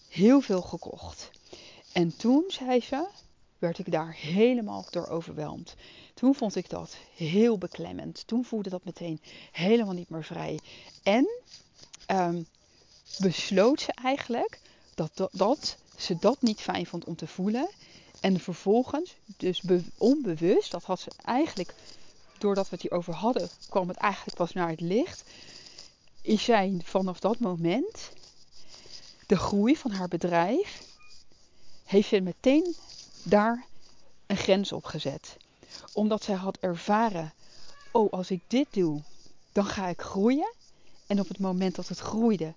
heel 0.09 0.41
veel 0.41 0.61
gekocht. 0.61 1.29
En 1.91 2.17
toen, 2.17 2.43
zei 2.47 2.81
ze, 2.81 3.07
werd 3.59 3.79
ik 3.79 3.91
daar 3.91 4.13
helemaal 4.13 4.85
door 4.89 5.07
overweldigd. 5.07 5.75
Toen 6.13 6.35
vond 6.35 6.55
ik 6.55 6.69
dat 6.69 6.97
heel 7.15 7.57
beklemmend. 7.57 8.27
Toen 8.27 8.45
voelde 8.45 8.69
dat 8.69 8.83
meteen 8.83 9.21
helemaal 9.51 9.93
niet 9.93 10.09
meer 10.09 10.23
vrij. 10.23 10.59
En 11.03 11.27
um, 12.07 12.45
besloot 13.19 13.81
ze 13.81 13.91
eigenlijk 13.93 14.59
dat, 14.95 15.29
dat, 15.31 15.77
ze 15.97 16.17
dat 16.19 16.41
niet 16.41 16.59
fijn 16.61 16.85
vond 16.85 17.05
om 17.05 17.15
te 17.15 17.27
voelen. 17.27 17.69
En 18.19 18.39
vervolgens, 18.39 19.15
dus 19.37 19.61
onbewust, 19.97 20.71
dat 20.71 20.83
had 20.83 20.99
ze 20.99 21.11
eigenlijk, 21.25 21.73
doordat 22.37 22.69
we 22.69 22.75
het 22.75 22.81
hierover 22.81 23.13
hadden, 23.13 23.49
kwam 23.69 23.87
het 23.87 23.97
eigenlijk 23.97 24.37
pas 24.37 24.53
naar 24.53 24.69
het 24.69 24.81
licht. 24.81 25.23
Is 26.21 26.43
zij 26.43 26.79
vanaf 26.83 27.19
dat 27.19 27.39
moment 27.39 28.11
de 29.27 29.37
groei 29.37 29.77
van 29.77 29.91
haar 29.91 30.07
bedrijf, 30.07 30.83
heeft 31.85 32.07
ze 32.07 32.19
meteen 32.19 32.75
daar 33.23 33.65
een 34.27 34.37
grens 34.37 34.71
op 34.71 34.85
gezet. 34.85 35.37
Omdat 35.93 36.23
zij 36.23 36.35
had 36.35 36.57
ervaren, 36.57 37.33
oh 37.91 38.11
als 38.11 38.31
ik 38.31 38.41
dit 38.47 38.67
doe, 38.69 39.01
dan 39.51 39.65
ga 39.65 39.87
ik 39.87 40.01
groeien. 40.01 40.53
En 41.07 41.19
op 41.19 41.27
het 41.27 41.39
moment 41.39 41.75
dat 41.75 41.87
het 41.87 41.99
groeide, 41.99 42.53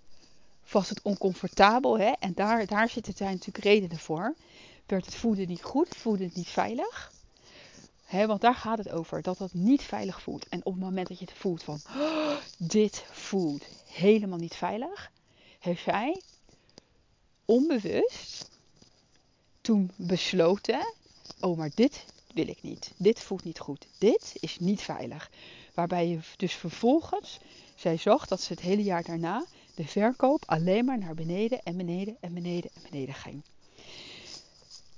was 0.71 0.89
het 0.89 1.03
oncomfortabel. 1.03 1.99
Hè? 1.99 2.13
En 2.19 2.33
daar, 2.35 2.67
daar 2.67 2.89
zitten 2.89 3.15
zijn 3.17 3.33
natuurlijk 3.33 3.65
redenen 3.65 3.99
voor. 3.99 4.35
Werd 4.87 5.05
het 5.05 5.15
voeden 5.15 5.49
niet 5.49 5.63
goed, 5.63 5.89
het 6.05 6.35
niet 6.35 6.49
veilig. 6.49 7.13
Hè, 8.05 8.27
want 8.27 8.41
daar 8.41 8.55
gaat 8.55 8.79
het 8.79 8.91
over, 8.91 9.23
dat 9.23 9.39
dat 9.39 9.53
niet 9.53 9.83
veilig 9.83 10.23
voelt. 10.23 10.49
En 10.49 10.65
op 10.65 10.73
het 10.73 10.83
moment 10.83 11.09
dat 11.09 11.19
je 11.19 11.25
het 11.25 11.35
voelt 11.35 11.63
van, 11.63 11.81
oh, 11.97 12.37
dit 12.59 13.05
voelt 13.11 13.65
helemaal 13.87 14.39
niet 14.39 14.55
veilig, 14.55 15.11
heeft 15.59 15.83
zij 15.83 16.23
onbewust 17.45 18.49
toen 19.61 19.91
besloten, 19.97 20.95
oh 21.41 21.57
maar 21.57 21.71
dit 21.75 22.05
wil 22.35 22.49
ik 22.49 22.63
niet. 22.63 22.93
Dit 22.97 23.21
voelt 23.21 23.45
niet 23.45 23.59
goed. 23.59 23.87
Dit 23.99 24.33
is 24.41 24.59
niet 24.59 24.83
veilig. 24.83 25.31
Waarbij 25.75 26.09
je 26.09 26.19
dus 26.37 26.53
vervolgens, 26.53 27.39
zij 27.75 27.97
zag 27.97 28.27
dat 28.27 28.41
ze 28.41 28.53
het 28.53 28.63
hele 28.63 28.83
jaar 28.83 29.03
daarna 29.03 29.45
de 29.75 29.87
verkoop 29.87 30.43
alleen 30.47 30.85
maar 30.85 30.99
naar 30.99 31.15
beneden 31.15 31.63
en 31.63 31.77
beneden 31.77 32.17
en 32.21 32.35
beneden 32.35 32.71
en 32.75 32.83
beneden 32.91 33.15
ging. 33.15 33.43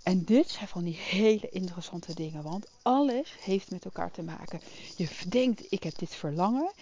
En 0.03 0.25
dit 0.25 0.51
zijn 0.51 0.69
van 0.69 0.85
die 0.85 0.95
hele 0.97 1.49
interessante 1.49 2.15
dingen, 2.15 2.43
want 2.43 2.67
alles 2.83 3.35
heeft 3.41 3.71
met 3.71 3.85
elkaar 3.85 4.11
te 4.11 4.23
maken. 4.23 4.61
Je 4.97 5.09
denkt, 5.29 5.73
ik 5.73 5.83
heb 5.83 5.99
dit 5.99 6.15
verlangen 6.15 6.73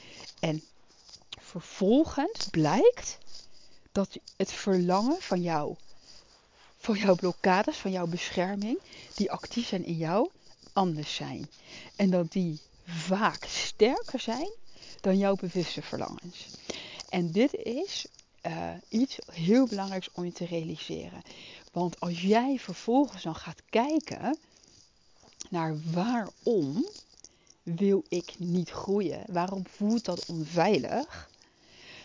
en 0.40 0.62
vervolgens 1.40 2.48
blijkt 2.50 3.18
dat 3.92 4.18
het 4.36 4.52
verlangen 4.52 5.20
van 5.20 5.42
jou, 5.42 5.76
van 6.78 6.98
jouw 6.98 7.14
blokkades, 7.14 7.76
van 7.76 7.90
jouw 7.90 8.06
bescherming, 8.06 8.78
die 9.14 9.32
actief 9.32 9.66
zijn 9.66 9.84
in 9.84 9.96
jou, 9.96 10.30
anders 10.72 11.14
zijn. 11.14 11.50
En 11.96 12.10
dat 12.10 12.32
die 12.32 12.60
vaak 12.86 13.44
sterker 13.44 14.20
zijn 14.20 14.50
dan 15.00 15.18
jouw 15.18 15.34
bewuste 15.34 15.82
verlangens. 15.82 16.48
En 17.14 17.30
dit 17.30 17.54
is 17.54 18.06
uh, 18.46 18.68
iets 18.88 19.18
heel 19.32 19.66
belangrijks 19.66 20.08
om 20.12 20.24
je 20.24 20.32
te 20.32 20.44
realiseren. 20.44 21.22
Want 21.72 22.00
als 22.00 22.22
jij 22.22 22.58
vervolgens 22.58 23.22
dan 23.22 23.34
gaat 23.34 23.62
kijken 23.70 24.36
naar 25.50 25.76
waarom 25.92 26.86
wil 27.62 28.04
ik 28.08 28.34
niet 28.38 28.70
groeien? 28.70 29.24
Waarom 29.26 29.66
voelt 29.66 30.04
dat 30.04 30.26
onveilig? 30.26 31.30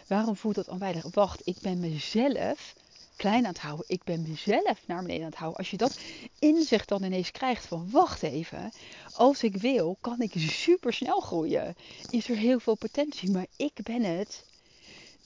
Waarom 0.08 0.36
voelt 0.36 0.56
dat 0.56 0.68
onveilig? 0.68 1.06
Wacht, 1.12 1.42
ik 1.44 1.58
ben 1.62 1.80
mezelf 1.80 2.75
klein 3.16 3.46
aan 3.46 3.51
het 3.51 3.62
houden. 3.62 3.86
Ik 3.88 4.04
ben 4.04 4.25
mezelf 4.28 4.88
naar 4.88 5.01
beneden 5.01 5.24
aan 5.24 5.30
het 5.30 5.39
houden. 5.39 5.60
Als 5.60 5.72
je 5.72 5.78
dat 5.78 6.00
inzicht 6.39 6.88
dan 6.88 7.04
ineens 7.04 7.32
krijgt 7.32 7.66
van 7.66 7.89
wacht 7.92 8.24
even. 8.24 8.72
Als 9.13 9.44
ik 9.44 9.58
wil, 9.58 9.98
kan 10.01 10.22
ik 10.22 10.34
super 10.36 10.94
snel 10.94 11.20
groeien. 11.20 11.75
Is 12.10 12.30
er 12.30 12.38
heel 12.38 12.60
veel 12.60 12.75
potentie. 12.75 13.32
Maar 13.32 13.48
ik 13.56 13.80
ben 13.84 14.04
het 14.04 14.48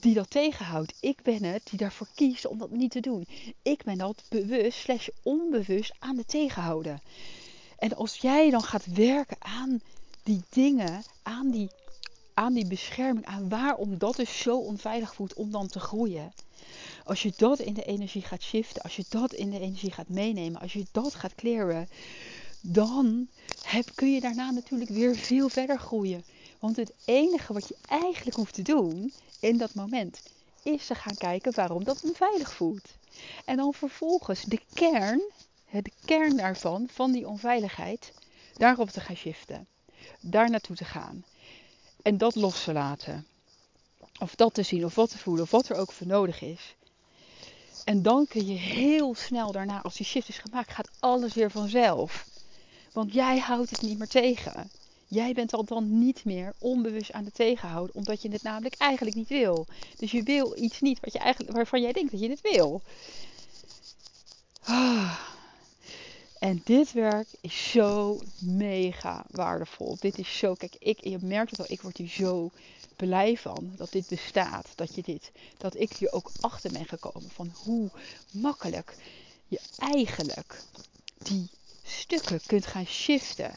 die 0.04 0.14
dat 0.14 0.30
tegenhoudt. 0.30 0.94
Ik 1.00 1.22
ben 1.22 1.44
het 1.44 1.62
die 1.70 1.80
daarvoor 1.80 2.08
kiest 2.16 2.46
om 2.46 2.58
dat 2.58 2.72
niet 2.72 2.92
te 2.92 3.00
doen. 3.00 3.28
Ik 3.62 3.84
ben 3.84 3.98
dat 3.98 4.24
bewust 4.30 4.80
slash 4.80 5.08
onbewust 5.24 5.94
aan 6.00 6.18
het 6.18 6.28
tegenhouden. 6.28 7.02
En 7.78 7.96
als 7.96 8.16
jij 8.16 8.50
dan 8.50 8.64
gaat 8.64 8.86
werken 8.86 9.38
aan 9.40 9.82
die 10.24 10.42
dingen, 10.50 11.04
aan 11.22 11.52
die, 11.52 11.70
aan 12.34 12.54
die 12.54 12.68
bescherming, 12.68 13.26
aan 13.26 13.50
waarom 13.50 13.98
dat 13.98 14.16
dus 14.16 14.40
zo 14.40 14.58
onveilig 14.58 15.16
voelt 15.16 15.34
om 15.34 15.52
dan 15.52 15.68
te 15.68 15.80
groeien. 15.80 16.34
Als 17.04 17.22
je 17.22 17.34
dat 17.36 17.60
in 17.60 17.74
de 17.74 17.84
energie 17.84 18.22
gaat 18.22 18.42
shiften, 18.42 18.82
als 18.82 18.96
je 18.96 19.06
dat 19.10 19.34
in 19.34 19.50
de 19.50 19.60
energie 19.60 19.92
gaat 19.92 20.10
meenemen, 20.10 20.62
als 20.62 20.74
je 20.74 20.86
dat 20.92 21.16
gaat 21.16 21.36
clearen, 21.36 21.90
dan 22.62 23.28
heb, 23.62 23.92
kun 23.96 24.14
je 24.14 24.22
daarna 24.22 24.52
natuurlijk 24.52 24.90
weer 24.90 25.16
veel 25.16 25.50
verder 25.50 25.80
groeien. 25.80 26.24
Want 26.64 26.76
het 26.76 26.94
enige 27.06 27.54
wat 27.54 27.68
je 27.68 27.76
eigenlijk 27.88 28.36
hoeft 28.36 28.54
te 28.54 28.62
doen 28.62 29.14
in 29.40 29.58
dat 29.58 29.74
moment 29.74 30.22
is 30.62 30.86
te 30.86 30.96
gaan 30.96 31.18
kijken 31.18 31.56
waarom 31.56 31.84
dat 31.84 32.04
onveilig 32.04 32.54
voelt. 32.54 32.90
En 33.46 33.58
dan 33.58 33.74
vervolgens 33.74 34.44
de 34.44 34.60
kern, 34.74 35.22
de 35.72 35.92
kern 36.06 36.38
daarvan, 36.38 36.88
van 36.92 37.12
die 37.12 37.28
onveiligheid, 37.28 38.14
daarop 38.54 38.90
te 38.90 39.00
gaan 39.00 39.16
shiften. 39.16 39.68
Daar 40.20 40.50
naartoe 40.50 40.76
te 40.76 40.86
gaan. 40.86 41.26
En 42.02 42.18
dat 42.18 42.36
los 42.36 42.64
te 42.64 42.74
laten. 42.74 43.28
Of 44.20 44.36
dat 44.36 44.54
te 44.54 44.64
zien, 44.64 44.86
of 44.86 44.96
wat 44.96 45.10
te 45.10 45.18
voelen, 45.18 45.44
of 45.44 45.52
wat 45.52 45.70
er 45.70 45.76
ook 45.76 45.92
voor 45.92 46.08
nodig 46.08 46.42
is. 46.42 46.76
En 47.84 48.02
dan 48.02 48.28
kun 48.28 48.46
je 48.46 48.58
heel 48.58 49.16
snel 49.16 49.52
daarna, 49.52 49.82
als 49.82 49.96
die 49.96 50.06
shift 50.06 50.30
is 50.30 50.38
gemaakt, 50.38 50.72
gaat 50.72 50.92
alles 51.00 51.34
weer 51.34 51.52
vanzelf. 51.52 52.26
Want 52.92 53.14
jij 53.14 53.40
houdt 53.40 53.70
het 53.70 53.82
niet 53.82 53.98
meer 53.98 54.08
tegen. 54.08 54.72
Jij 55.14 55.34
bent 55.34 55.54
al 55.54 55.64
dan 55.64 56.00
niet 56.00 56.26
meer 56.26 56.54
onbewust 56.60 57.12
aan 57.12 57.26
het 57.26 57.34
tegenhouden, 57.34 57.96
omdat 57.96 58.22
je 58.22 58.32
het 58.32 58.44
namelijk 58.44 58.76
eigenlijk 58.78 59.16
niet 59.16 59.28
wil. 59.30 59.68
Dus 59.98 60.12
je 60.12 60.24
wil 60.24 60.58
iets 60.58 60.82
niet 60.82 61.00
wat 61.00 61.14
je 61.14 61.20
eigenlijk, 61.20 61.56
waarvan 61.56 61.82
jij 61.82 61.92
denkt 61.92 62.12
dat 62.12 62.20
je 62.20 62.30
het 62.30 62.42
wil. 62.42 62.82
Ah. 64.64 65.20
En 66.40 66.62
dit 66.64 66.92
werk 66.92 67.28
is 67.42 67.72
zo 67.72 68.20
mega 68.40 69.26
waardevol. 69.32 69.98
Dit 70.00 70.18
is 70.18 70.38
zo, 70.38 70.54
kijk, 70.54 70.76
ik, 70.80 71.04
je 71.04 71.18
merkt 71.22 71.52
het 71.52 71.60
al, 71.60 71.66
ik 71.68 71.82
word 71.82 71.98
hier 71.98 72.10
zo 72.10 72.52
blij 72.96 73.38
van 73.38 73.74
dat 73.76 73.92
dit 73.92 74.08
bestaat. 74.08 74.68
Dat, 74.76 74.96
je 74.96 75.02
dit, 75.02 75.32
dat 75.58 75.76
ik 75.76 75.94
hier 75.94 76.12
ook 76.12 76.32
achter 76.40 76.72
ben 76.72 76.86
gekomen 76.86 77.30
van 77.30 77.52
hoe 77.64 77.90
makkelijk 78.32 78.96
je 79.48 79.60
eigenlijk 79.78 80.64
die 81.18 81.50
stukken 81.84 82.42
kunt 82.46 82.66
gaan 82.66 82.86
shiften. 82.86 83.56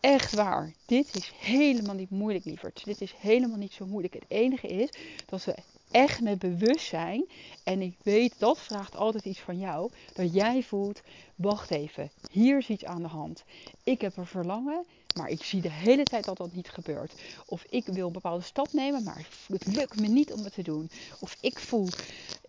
Echt 0.00 0.34
waar. 0.34 0.72
Dit 0.86 1.16
is 1.16 1.32
helemaal 1.36 1.94
niet 1.94 2.10
moeilijk, 2.10 2.44
lieverd. 2.44 2.84
Dit 2.84 3.00
is 3.00 3.14
helemaal 3.16 3.56
niet 3.56 3.72
zo 3.72 3.86
moeilijk. 3.86 4.14
Het 4.14 4.24
enige 4.28 4.66
is 4.66 4.88
dat 5.26 5.44
we 5.44 5.54
echt 5.90 6.20
met 6.20 6.38
bewustzijn, 6.38 7.24
en 7.64 7.82
ik 7.82 7.96
weet 8.02 8.34
dat 8.38 8.58
vraagt 8.58 8.96
altijd 8.96 9.24
iets 9.24 9.40
van 9.40 9.58
jou, 9.58 9.90
dat 10.14 10.34
jij 10.34 10.62
voelt, 10.62 11.00
wacht 11.34 11.70
even, 11.70 12.10
hier 12.30 12.58
is 12.58 12.68
iets 12.68 12.84
aan 12.84 13.02
de 13.02 13.08
hand. 13.08 13.44
Ik 13.84 14.00
heb 14.00 14.16
een 14.16 14.26
verlangen, 14.26 14.84
maar 15.16 15.28
ik 15.28 15.42
zie 15.42 15.60
de 15.60 15.70
hele 15.70 16.04
tijd 16.04 16.24
dat 16.24 16.36
dat 16.36 16.52
niet 16.52 16.68
gebeurt. 16.68 17.12
Of 17.46 17.64
ik 17.68 17.86
wil 17.86 18.06
een 18.06 18.12
bepaalde 18.12 18.44
stap 18.44 18.72
nemen, 18.72 19.02
maar 19.02 19.26
het 19.46 19.66
lukt 19.66 20.00
me 20.00 20.06
niet 20.06 20.32
om 20.32 20.44
het 20.44 20.52
te 20.52 20.62
doen. 20.62 20.90
Of 21.20 21.36
ik 21.40 21.58
voel, 21.58 21.88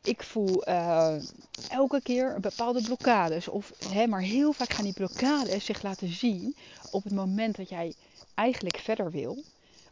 ik 0.01 0.23
voel 0.23 0.67
uh, 0.67 1.15
elke 1.69 2.01
keer 2.01 2.39
bepaalde 2.39 2.81
blokkades. 2.81 3.47
Of, 3.47 3.71
hè, 3.89 4.07
maar 4.07 4.21
heel 4.21 4.53
vaak 4.53 4.73
gaan 4.73 4.83
die 4.83 4.93
blokkades 4.93 5.65
zich 5.65 5.81
laten 5.81 6.13
zien 6.13 6.55
op 6.91 7.03
het 7.03 7.13
moment 7.13 7.55
dat 7.55 7.69
jij 7.69 7.93
eigenlijk 8.33 8.77
verder 8.77 9.11
wil. 9.11 9.43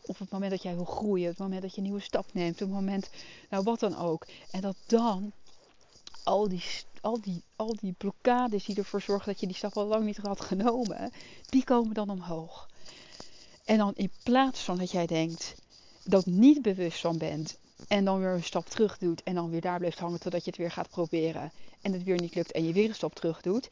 Op 0.09 0.19
het 0.19 0.29
moment 0.31 0.51
dat 0.51 0.63
jij 0.63 0.75
wil 0.75 0.85
groeien, 0.85 1.27
het 1.27 1.37
moment 1.37 1.61
dat 1.61 1.71
je 1.71 1.77
een 1.77 1.83
nieuwe 1.83 1.99
stap 1.99 2.33
neemt, 2.33 2.59
het 2.59 2.69
moment, 2.69 3.09
nou 3.49 3.63
wat 3.63 3.79
dan 3.79 3.97
ook. 3.97 4.25
En 4.51 4.61
dat 4.61 4.75
dan 4.87 5.31
al 6.23 6.49
die, 6.49 6.63
al 7.01 7.21
die, 7.21 7.43
al 7.55 7.75
die 7.79 7.93
blokkades 7.97 8.65
die 8.65 8.75
ervoor 8.75 9.01
zorgen 9.01 9.31
dat 9.31 9.39
je 9.39 9.47
die 9.47 9.55
stap 9.55 9.77
al 9.77 9.85
lang 9.85 10.05
niet 10.05 10.17
had 10.17 10.41
genomen, 10.41 11.11
die 11.49 11.63
komen 11.63 11.93
dan 11.93 12.09
omhoog. 12.09 12.69
En 13.65 13.77
dan 13.77 13.93
in 13.95 14.11
plaats 14.23 14.59
van 14.59 14.77
dat 14.77 14.91
jij 14.91 15.05
denkt, 15.05 15.55
dat 16.03 16.25
niet 16.25 16.61
bewust 16.61 16.99
van 16.99 17.17
bent 17.17 17.57
en 17.87 18.05
dan 18.05 18.19
weer 18.19 18.33
een 18.33 18.43
stap 18.43 18.69
terug 18.69 18.97
doet 18.97 19.23
en 19.23 19.35
dan 19.35 19.49
weer 19.49 19.61
daar 19.61 19.79
blijft 19.79 19.99
hangen 19.99 20.19
totdat 20.19 20.43
je 20.43 20.49
het 20.49 20.59
weer 20.59 20.71
gaat 20.71 20.89
proberen 20.89 21.51
en 21.81 21.93
het 21.93 22.03
weer 22.03 22.21
niet 22.21 22.35
lukt 22.35 22.51
en 22.51 22.65
je 22.65 22.73
weer 22.73 22.89
een 22.89 22.95
stap 22.95 23.15
terug 23.15 23.41
doet, 23.41 23.69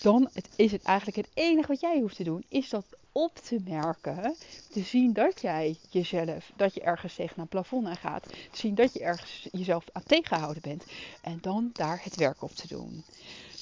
dan 0.00 0.30
is 0.56 0.72
het 0.72 0.82
eigenlijk 0.82 1.16
het 1.16 1.28
enige 1.34 1.68
wat 1.68 1.80
jij 1.80 2.00
hoeft 2.00 2.16
te 2.16 2.24
doen, 2.24 2.44
is 2.48 2.68
dat 2.68 2.84
op 3.12 3.34
te 3.34 3.58
merken, 3.64 4.36
te 4.70 4.80
zien 4.80 5.12
dat 5.12 5.40
jij 5.40 5.76
jezelf, 5.90 6.52
dat 6.56 6.74
je 6.74 6.80
ergens 6.80 7.14
tegen 7.14 7.40
een 7.40 7.48
plafond 7.48 7.86
aan 7.86 7.96
gaat, 7.96 8.22
te 8.22 8.58
zien 8.58 8.74
dat 8.74 8.92
je 8.92 9.00
ergens 9.00 9.48
jezelf 9.52 9.84
aan 9.92 10.02
tegenhouden 10.06 10.62
bent 10.62 10.84
en 11.22 11.38
dan 11.40 11.70
daar 11.72 12.00
het 12.02 12.16
werk 12.16 12.42
op 12.42 12.54
te 12.54 12.68
doen. 12.68 13.04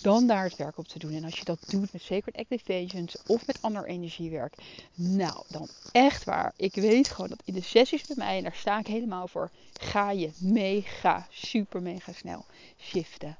Dan 0.03 0.27
daar 0.27 0.45
het 0.45 0.57
werk 0.57 0.79
op 0.79 0.89
te 0.89 0.99
doen. 0.99 1.13
En 1.13 1.25
als 1.25 1.39
je 1.39 1.45
dat 1.45 1.59
doet 1.69 1.93
met 1.93 2.03
Sacred 2.03 2.37
Activations 2.37 3.17
of 3.27 3.47
met 3.47 3.63
ander 3.63 3.87
energiewerk, 3.87 4.55
nou 4.95 5.45
dan 5.49 5.69
echt 5.93 6.25
waar. 6.25 6.53
Ik 6.57 6.75
weet 6.75 7.09
gewoon 7.09 7.29
dat 7.29 7.43
in 7.45 7.55
de 7.55 7.63
sessies 7.63 8.07
bij 8.07 8.17
mij, 8.17 8.37
en 8.37 8.43
daar 8.43 8.55
sta 8.55 8.79
ik 8.79 8.87
helemaal 8.87 9.29
voor, 9.29 9.51
ga 9.81 10.11
je 10.11 10.31
mega, 10.39 11.27
super 11.31 11.83
mega 11.83 12.13
snel 12.13 12.45
shiften. 12.79 13.37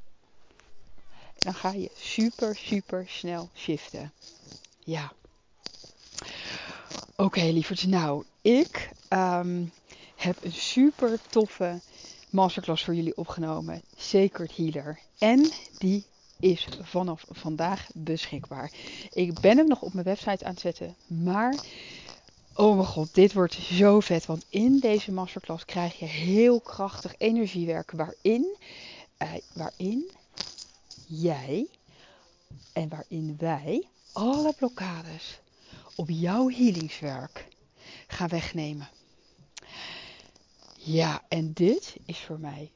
Dan 1.45 1.55
ga 1.55 1.73
je 1.73 1.91
super, 1.97 2.57
super 2.57 3.05
snel 3.09 3.49
shiften. 3.55 4.13
Ja. 4.79 5.13
Oké, 7.11 7.23
okay, 7.23 7.51
lieverd. 7.51 7.87
Nou, 7.87 8.25
ik 8.43 8.91
um, 9.09 9.73
heb 10.17 10.45
een 10.45 10.53
super 10.53 11.19
toffe 11.31 11.81
masterclass 12.31 12.85
voor 12.85 12.95
jullie 12.95 13.17
opgenomen. 13.17 13.83
Sacred 13.97 14.57
Healer. 14.57 14.99
En 15.19 15.51
die 15.79 16.05
is 16.41 16.69
vanaf 16.83 17.25
vandaag 17.31 17.89
beschikbaar. 17.95 18.73
Ik 19.13 19.41
ben 19.41 19.57
hem 19.57 19.69
nog 19.69 19.83
op 19.83 19.93
mijn 19.93 20.07
website 20.07 20.45
aan 20.45 20.51
het 20.51 20.61
zetten. 20.61 20.97
Maar, 21.07 21.55
oh 22.55 22.75
mijn 22.75 22.87
god, 22.87 23.15
dit 23.15 23.33
wordt 23.33 23.55
zo 23.55 24.01
vet. 24.01 24.27
Want 24.27 24.45
in 24.49 24.79
deze 24.79 25.13
masterclass 25.13 25.65
krijg 25.65 25.99
je 25.99 26.05
heel 26.05 26.61
krachtig 26.61 27.15
energiewerk. 27.19 27.91
Waarin, 27.91 28.57
uh, 29.23 29.33
waarin 29.53 30.11
jij 31.07 31.69
en 32.73 32.89
waarin 32.89 33.37
wij 33.39 33.89
alle 34.13 34.53
blokkades 34.53 35.41
op 35.95 36.11
jouw 36.11 36.49
healingswerk 36.49 37.49
gaan 38.07 38.29
wegnemen. 38.29 38.89
Ja, 40.79 41.25
en 41.29 41.53
dit 41.53 41.97
is 42.05 42.19
voor 42.19 42.39
mij 42.39 42.71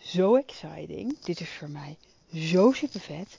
zo 0.00 0.36
exciting. 0.36 1.18
Dit 1.20 1.40
is 1.40 1.48
voor 1.48 1.70
mij 1.70 1.96
zo 2.34 2.72
super 2.72 3.00
vet. 3.00 3.36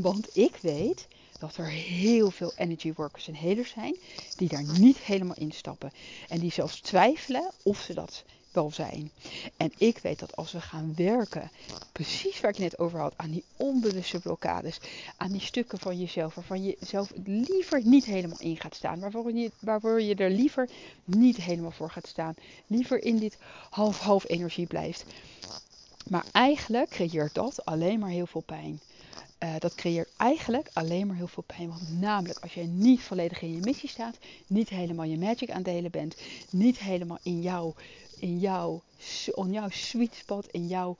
Want 0.00 0.36
ik 0.36 0.56
weet 0.56 1.08
dat 1.38 1.56
er 1.56 1.68
heel 1.68 2.30
veel 2.30 2.52
energy 2.56 2.92
workers 2.92 3.28
en 3.28 3.34
healers 3.34 3.70
zijn 3.70 3.96
die 4.36 4.48
daar 4.48 4.78
niet 4.78 4.98
helemaal 4.98 5.36
instappen. 5.36 5.92
En 6.28 6.40
die 6.40 6.52
zelfs 6.52 6.80
twijfelen 6.80 7.50
of 7.62 7.80
ze 7.80 7.94
dat 7.94 8.24
wel 8.52 8.70
zijn. 8.70 9.10
En 9.56 9.72
ik 9.78 9.98
weet 9.98 10.18
dat 10.18 10.36
als 10.36 10.52
we 10.52 10.60
gaan 10.60 10.92
werken, 10.96 11.50
precies 11.92 12.40
waar 12.40 12.50
ik 12.50 12.58
net 12.58 12.78
over 12.78 12.98
had, 12.98 13.14
aan 13.16 13.30
die 13.30 13.44
onbewuste 13.56 14.18
blokkades, 14.18 14.80
aan 15.16 15.32
die 15.32 15.40
stukken 15.40 15.78
van 15.78 15.98
jezelf 15.98 16.34
waarvan 16.34 16.64
je 16.64 16.76
zelf 16.80 17.12
liever 17.24 17.80
niet 17.84 18.04
helemaal 18.04 18.40
in 18.40 18.60
gaat 18.60 18.74
staan, 18.74 19.00
waarvoor 19.00 19.32
je, 19.32 19.50
waarvoor 19.58 20.02
je 20.02 20.14
er 20.14 20.30
liever 20.30 20.68
niet 21.04 21.36
helemaal 21.36 21.70
voor 21.70 21.90
gaat 21.90 22.08
staan, 22.08 22.34
liever 22.66 23.04
in 23.04 23.18
dit 23.18 23.38
half-half 23.70 24.28
energie 24.28 24.66
blijft. 24.66 25.04
Maar 26.08 26.24
eigenlijk 26.32 26.88
creëert 26.88 27.34
dat 27.34 27.64
alleen 27.64 27.98
maar 27.98 28.10
heel 28.10 28.26
veel 28.26 28.40
pijn. 28.40 28.80
Uh, 29.42 29.54
dat 29.58 29.74
creëert 29.74 30.08
eigenlijk 30.16 30.70
alleen 30.72 31.06
maar 31.06 31.16
heel 31.16 31.28
veel 31.28 31.44
pijn. 31.46 31.68
Want 31.68 32.00
namelijk 32.00 32.38
als 32.38 32.54
jij 32.54 32.66
niet 32.66 33.00
volledig 33.00 33.42
in 33.42 33.52
je 33.52 33.60
missie 33.60 33.88
staat, 33.88 34.18
niet 34.46 34.68
helemaal 34.68 35.04
je 35.04 35.18
magic 35.18 35.50
aan 35.50 35.62
delen 35.62 35.90
bent, 35.90 36.16
niet 36.50 36.78
helemaal 36.78 37.18
in 37.22 37.42
jouw 37.42 37.74
in 38.20 38.38
jouw, 38.38 38.82
in 39.34 39.52
jouw 39.52 39.68
sweet 39.68 40.14
spot, 40.14 40.46
in 40.50 40.66
jouw, 40.66 40.96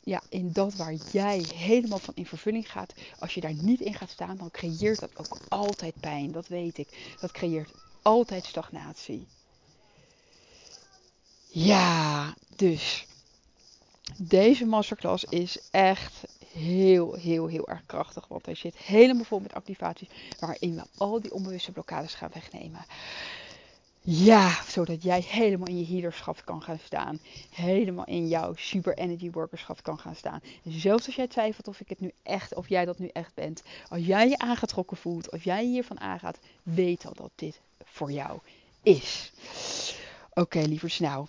ja, 0.00 0.22
in 0.28 0.52
dat 0.52 0.74
waar 0.74 0.94
jij 1.12 1.44
helemaal 1.54 1.98
van 1.98 2.14
in 2.16 2.26
vervulling 2.26 2.70
gaat. 2.70 2.94
Als 3.18 3.34
je 3.34 3.40
daar 3.40 3.54
niet 3.54 3.80
in 3.80 3.94
gaat 3.94 4.10
staan, 4.10 4.36
dan 4.36 4.50
creëert 4.50 5.00
dat 5.00 5.18
ook 5.18 5.38
altijd 5.48 5.94
pijn. 6.00 6.32
Dat 6.32 6.48
weet 6.48 6.78
ik. 6.78 7.16
Dat 7.20 7.32
creëert 7.32 7.70
altijd 8.02 8.44
stagnatie. 8.44 9.26
Ja, 11.46 12.34
dus 12.56 13.06
deze 14.16 14.64
masterclass 14.64 15.24
is 15.24 15.58
echt 15.70 16.24
heel, 16.52 17.14
heel, 17.14 17.46
heel 17.46 17.68
erg 17.68 17.86
krachtig. 17.86 18.28
Want 18.28 18.46
hij 18.46 18.54
zit 18.54 18.76
helemaal 18.76 19.24
vol 19.24 19.40
met 19.40 19.54
activaties 19.54 20.08
waarin 20.40 20.74
we 20.74 20.82
al 20.96 21.20
die 21.20 21.32
onbewuste 21.32 21.72
blokkades 21.72 22.14
gaan 22.14 22.30
wegnemen. 22.32 22.84
Ja, 24.08 24.64
zodat 24.68 25.02
jij 25.02 25.20
helemaal 25.20 25.66
in 25.66 25.78
je 25.78 25.86
healerschap 25.86 26.44
kan 26.44 26.62
gaan 26.62 26.78
staan. 26.84 27.18
Helemaal 27.50 28.04
in 28.04 28.28
jouw 28.28 28.52
super 28.54 28.98
energy 28.98 29.30
workerschap 29.30 29.82
kan 29.82 29.98
gaan 29.98 30.14
staan. 30.14 30.40
En 30.64 30.72
zelfs 30.72 31.06
als 31.06 31.14
jij 31.14 31.26
twijfelt 31.26 31.68
of 31.68 31.80
ik 31.80 31.88
het 31.88 32.00
nu 32.00 32.12
echt, 32.22 32.54
of 32.54 32.68
jij 32.68 32.84
dat 32.84 32.98
nu 32.98 33.08
echt 33.12 33.34
bent. 33.34 33.62
Als 33.88 34.06
jij 34.06 34.28
je 34.28 34.38
aangetrokken 34.38 34.96
voelt, 34.96 35.30
of 35.30 35.44
jij 35.44 35.64
hiervan 35.64 36.00
aangaat, 36.00 36.38
weet 36.62 37.06
al 37.06 37.14
dat 37.14 37.30
dit 37.34 37.60
voor 37.84 38.12
jou 38.12 38.38
is. 38.82 39.32
Oké, 40.30 40.40
okay, 40.40 40.64
lievers, 40.64 40.98
nou. 40.98 41.26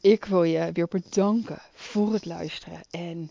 Ik 0.00 0.24
wil 0.24 0.42
je 0.42 0.72
weer 0.72 0.88
bedanken 0.88 1.62
voor 1.72 2.12
het 2.12 2.24
luisteren. 2.24 2.80
En 2.90 3.30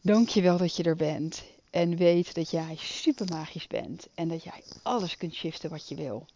dank 0.00 0.28
je 0.28 0.42
wel 0.42 0.56
dat 0.56 0.76
je 0.76 0.82
er 0.82 0.96
bent. 0.96 1.42
En 1.70 1.96
weet 1.96 2.34
dat 2.34 2.50
jij 2.50 2.76
super 2.76 3.26
magisch 3.30 3.66
bent. 3.66 4.08
En 4.14 4.28
dat 4.28 4.42
jij 4.42 4.62
alles 4.82 5.16
kunt 5.16 5.34
shiften 5.34 5.70
wat 5.70 5.88
je 5.88 5.94
wil. 5.94 6.26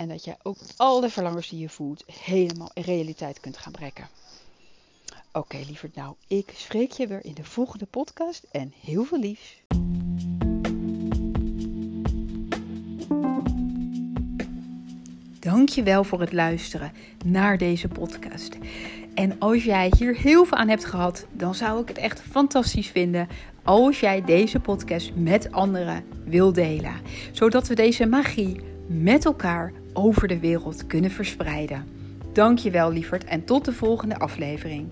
En 0.00 0.08
dat 0.08 0.24
jij 0.24 0.36
ook 0.42 0.56
alle 0.76 1.10
verlangens 1.10 1.48
die 1.48 1.58
je 1.58 1.68
voelt 1.68 2.04
helemaal 2.06 2.70
in 2.74 2.82
realiteit 2.82 3.40
kunt 3.40 3.56
gaan 3.56 3.72
brengen. 3.72 4.08
Oké, 5.32 5.38
okay, 5.38 5.64
lieverd. 5.66 5.94
Nou, 5.94 6.14
ik 6.26 6.52
spreek 6.54 6.92
je 6.92 7.06
weer 7.06 7.24
in 7.24 7.34
de 7.34 7.44
volgende 7.44 7.86
podcast. 7.86 8.46
En 8.50 8.72
heel 8.80 9.04
veel 9.04 9.18
liefs. 9.18 9.62
Dankjewel 15.40 16.04
voor 16.04 16.20
het 16.20 16.32
luisteren 16.32 16.92
naar 17.24 17.58
deze 17.58 17.88
podcast. 17.88 18.58
En 19.14 19.38
als 19.38 19.64
jij 19.64 19.92
hier 19.98 20.16
heel 20.16 20.44
veel 20.44 20.58
aan 20.58 20.68
hebt 20.68 20.84
gehad, 20.84 21.26
dan 21.32 21.54
zou 21.54 21.80
ik 21.80 21.88
het 21.88 21.98
echt 21.98 22.20
fantastisch 22.20 22.88
vinden 22.88 23.28
als 23.62 24.00
jij 24.00 24.24
deze 24.24 24.60
podcast 24.60 25.14
met 25.14 25.52
anderen 25.52 26.04
wil 26.24 26.52
delen. 26.52 26.94
Zodat 27.32 27.68
we 27.68 27.74
deze 27.74 28.06
magie 28.06 28.60
met 28.86 29.24
elkaar 29.24 29.72
over 29.92 30.28
de 30.28 30.38
wereld 30.38 30.86
kunnen 30.86 31.10
verspreiden. 31.10 31.84
Dankjewel 32.32 32.92
lieverd 32.92 33.24
en 33.24 33.44
tot 33.44 33.64
de 33.64 33.72
volgende 33.72 34.18
aflevering. 34.18 34.88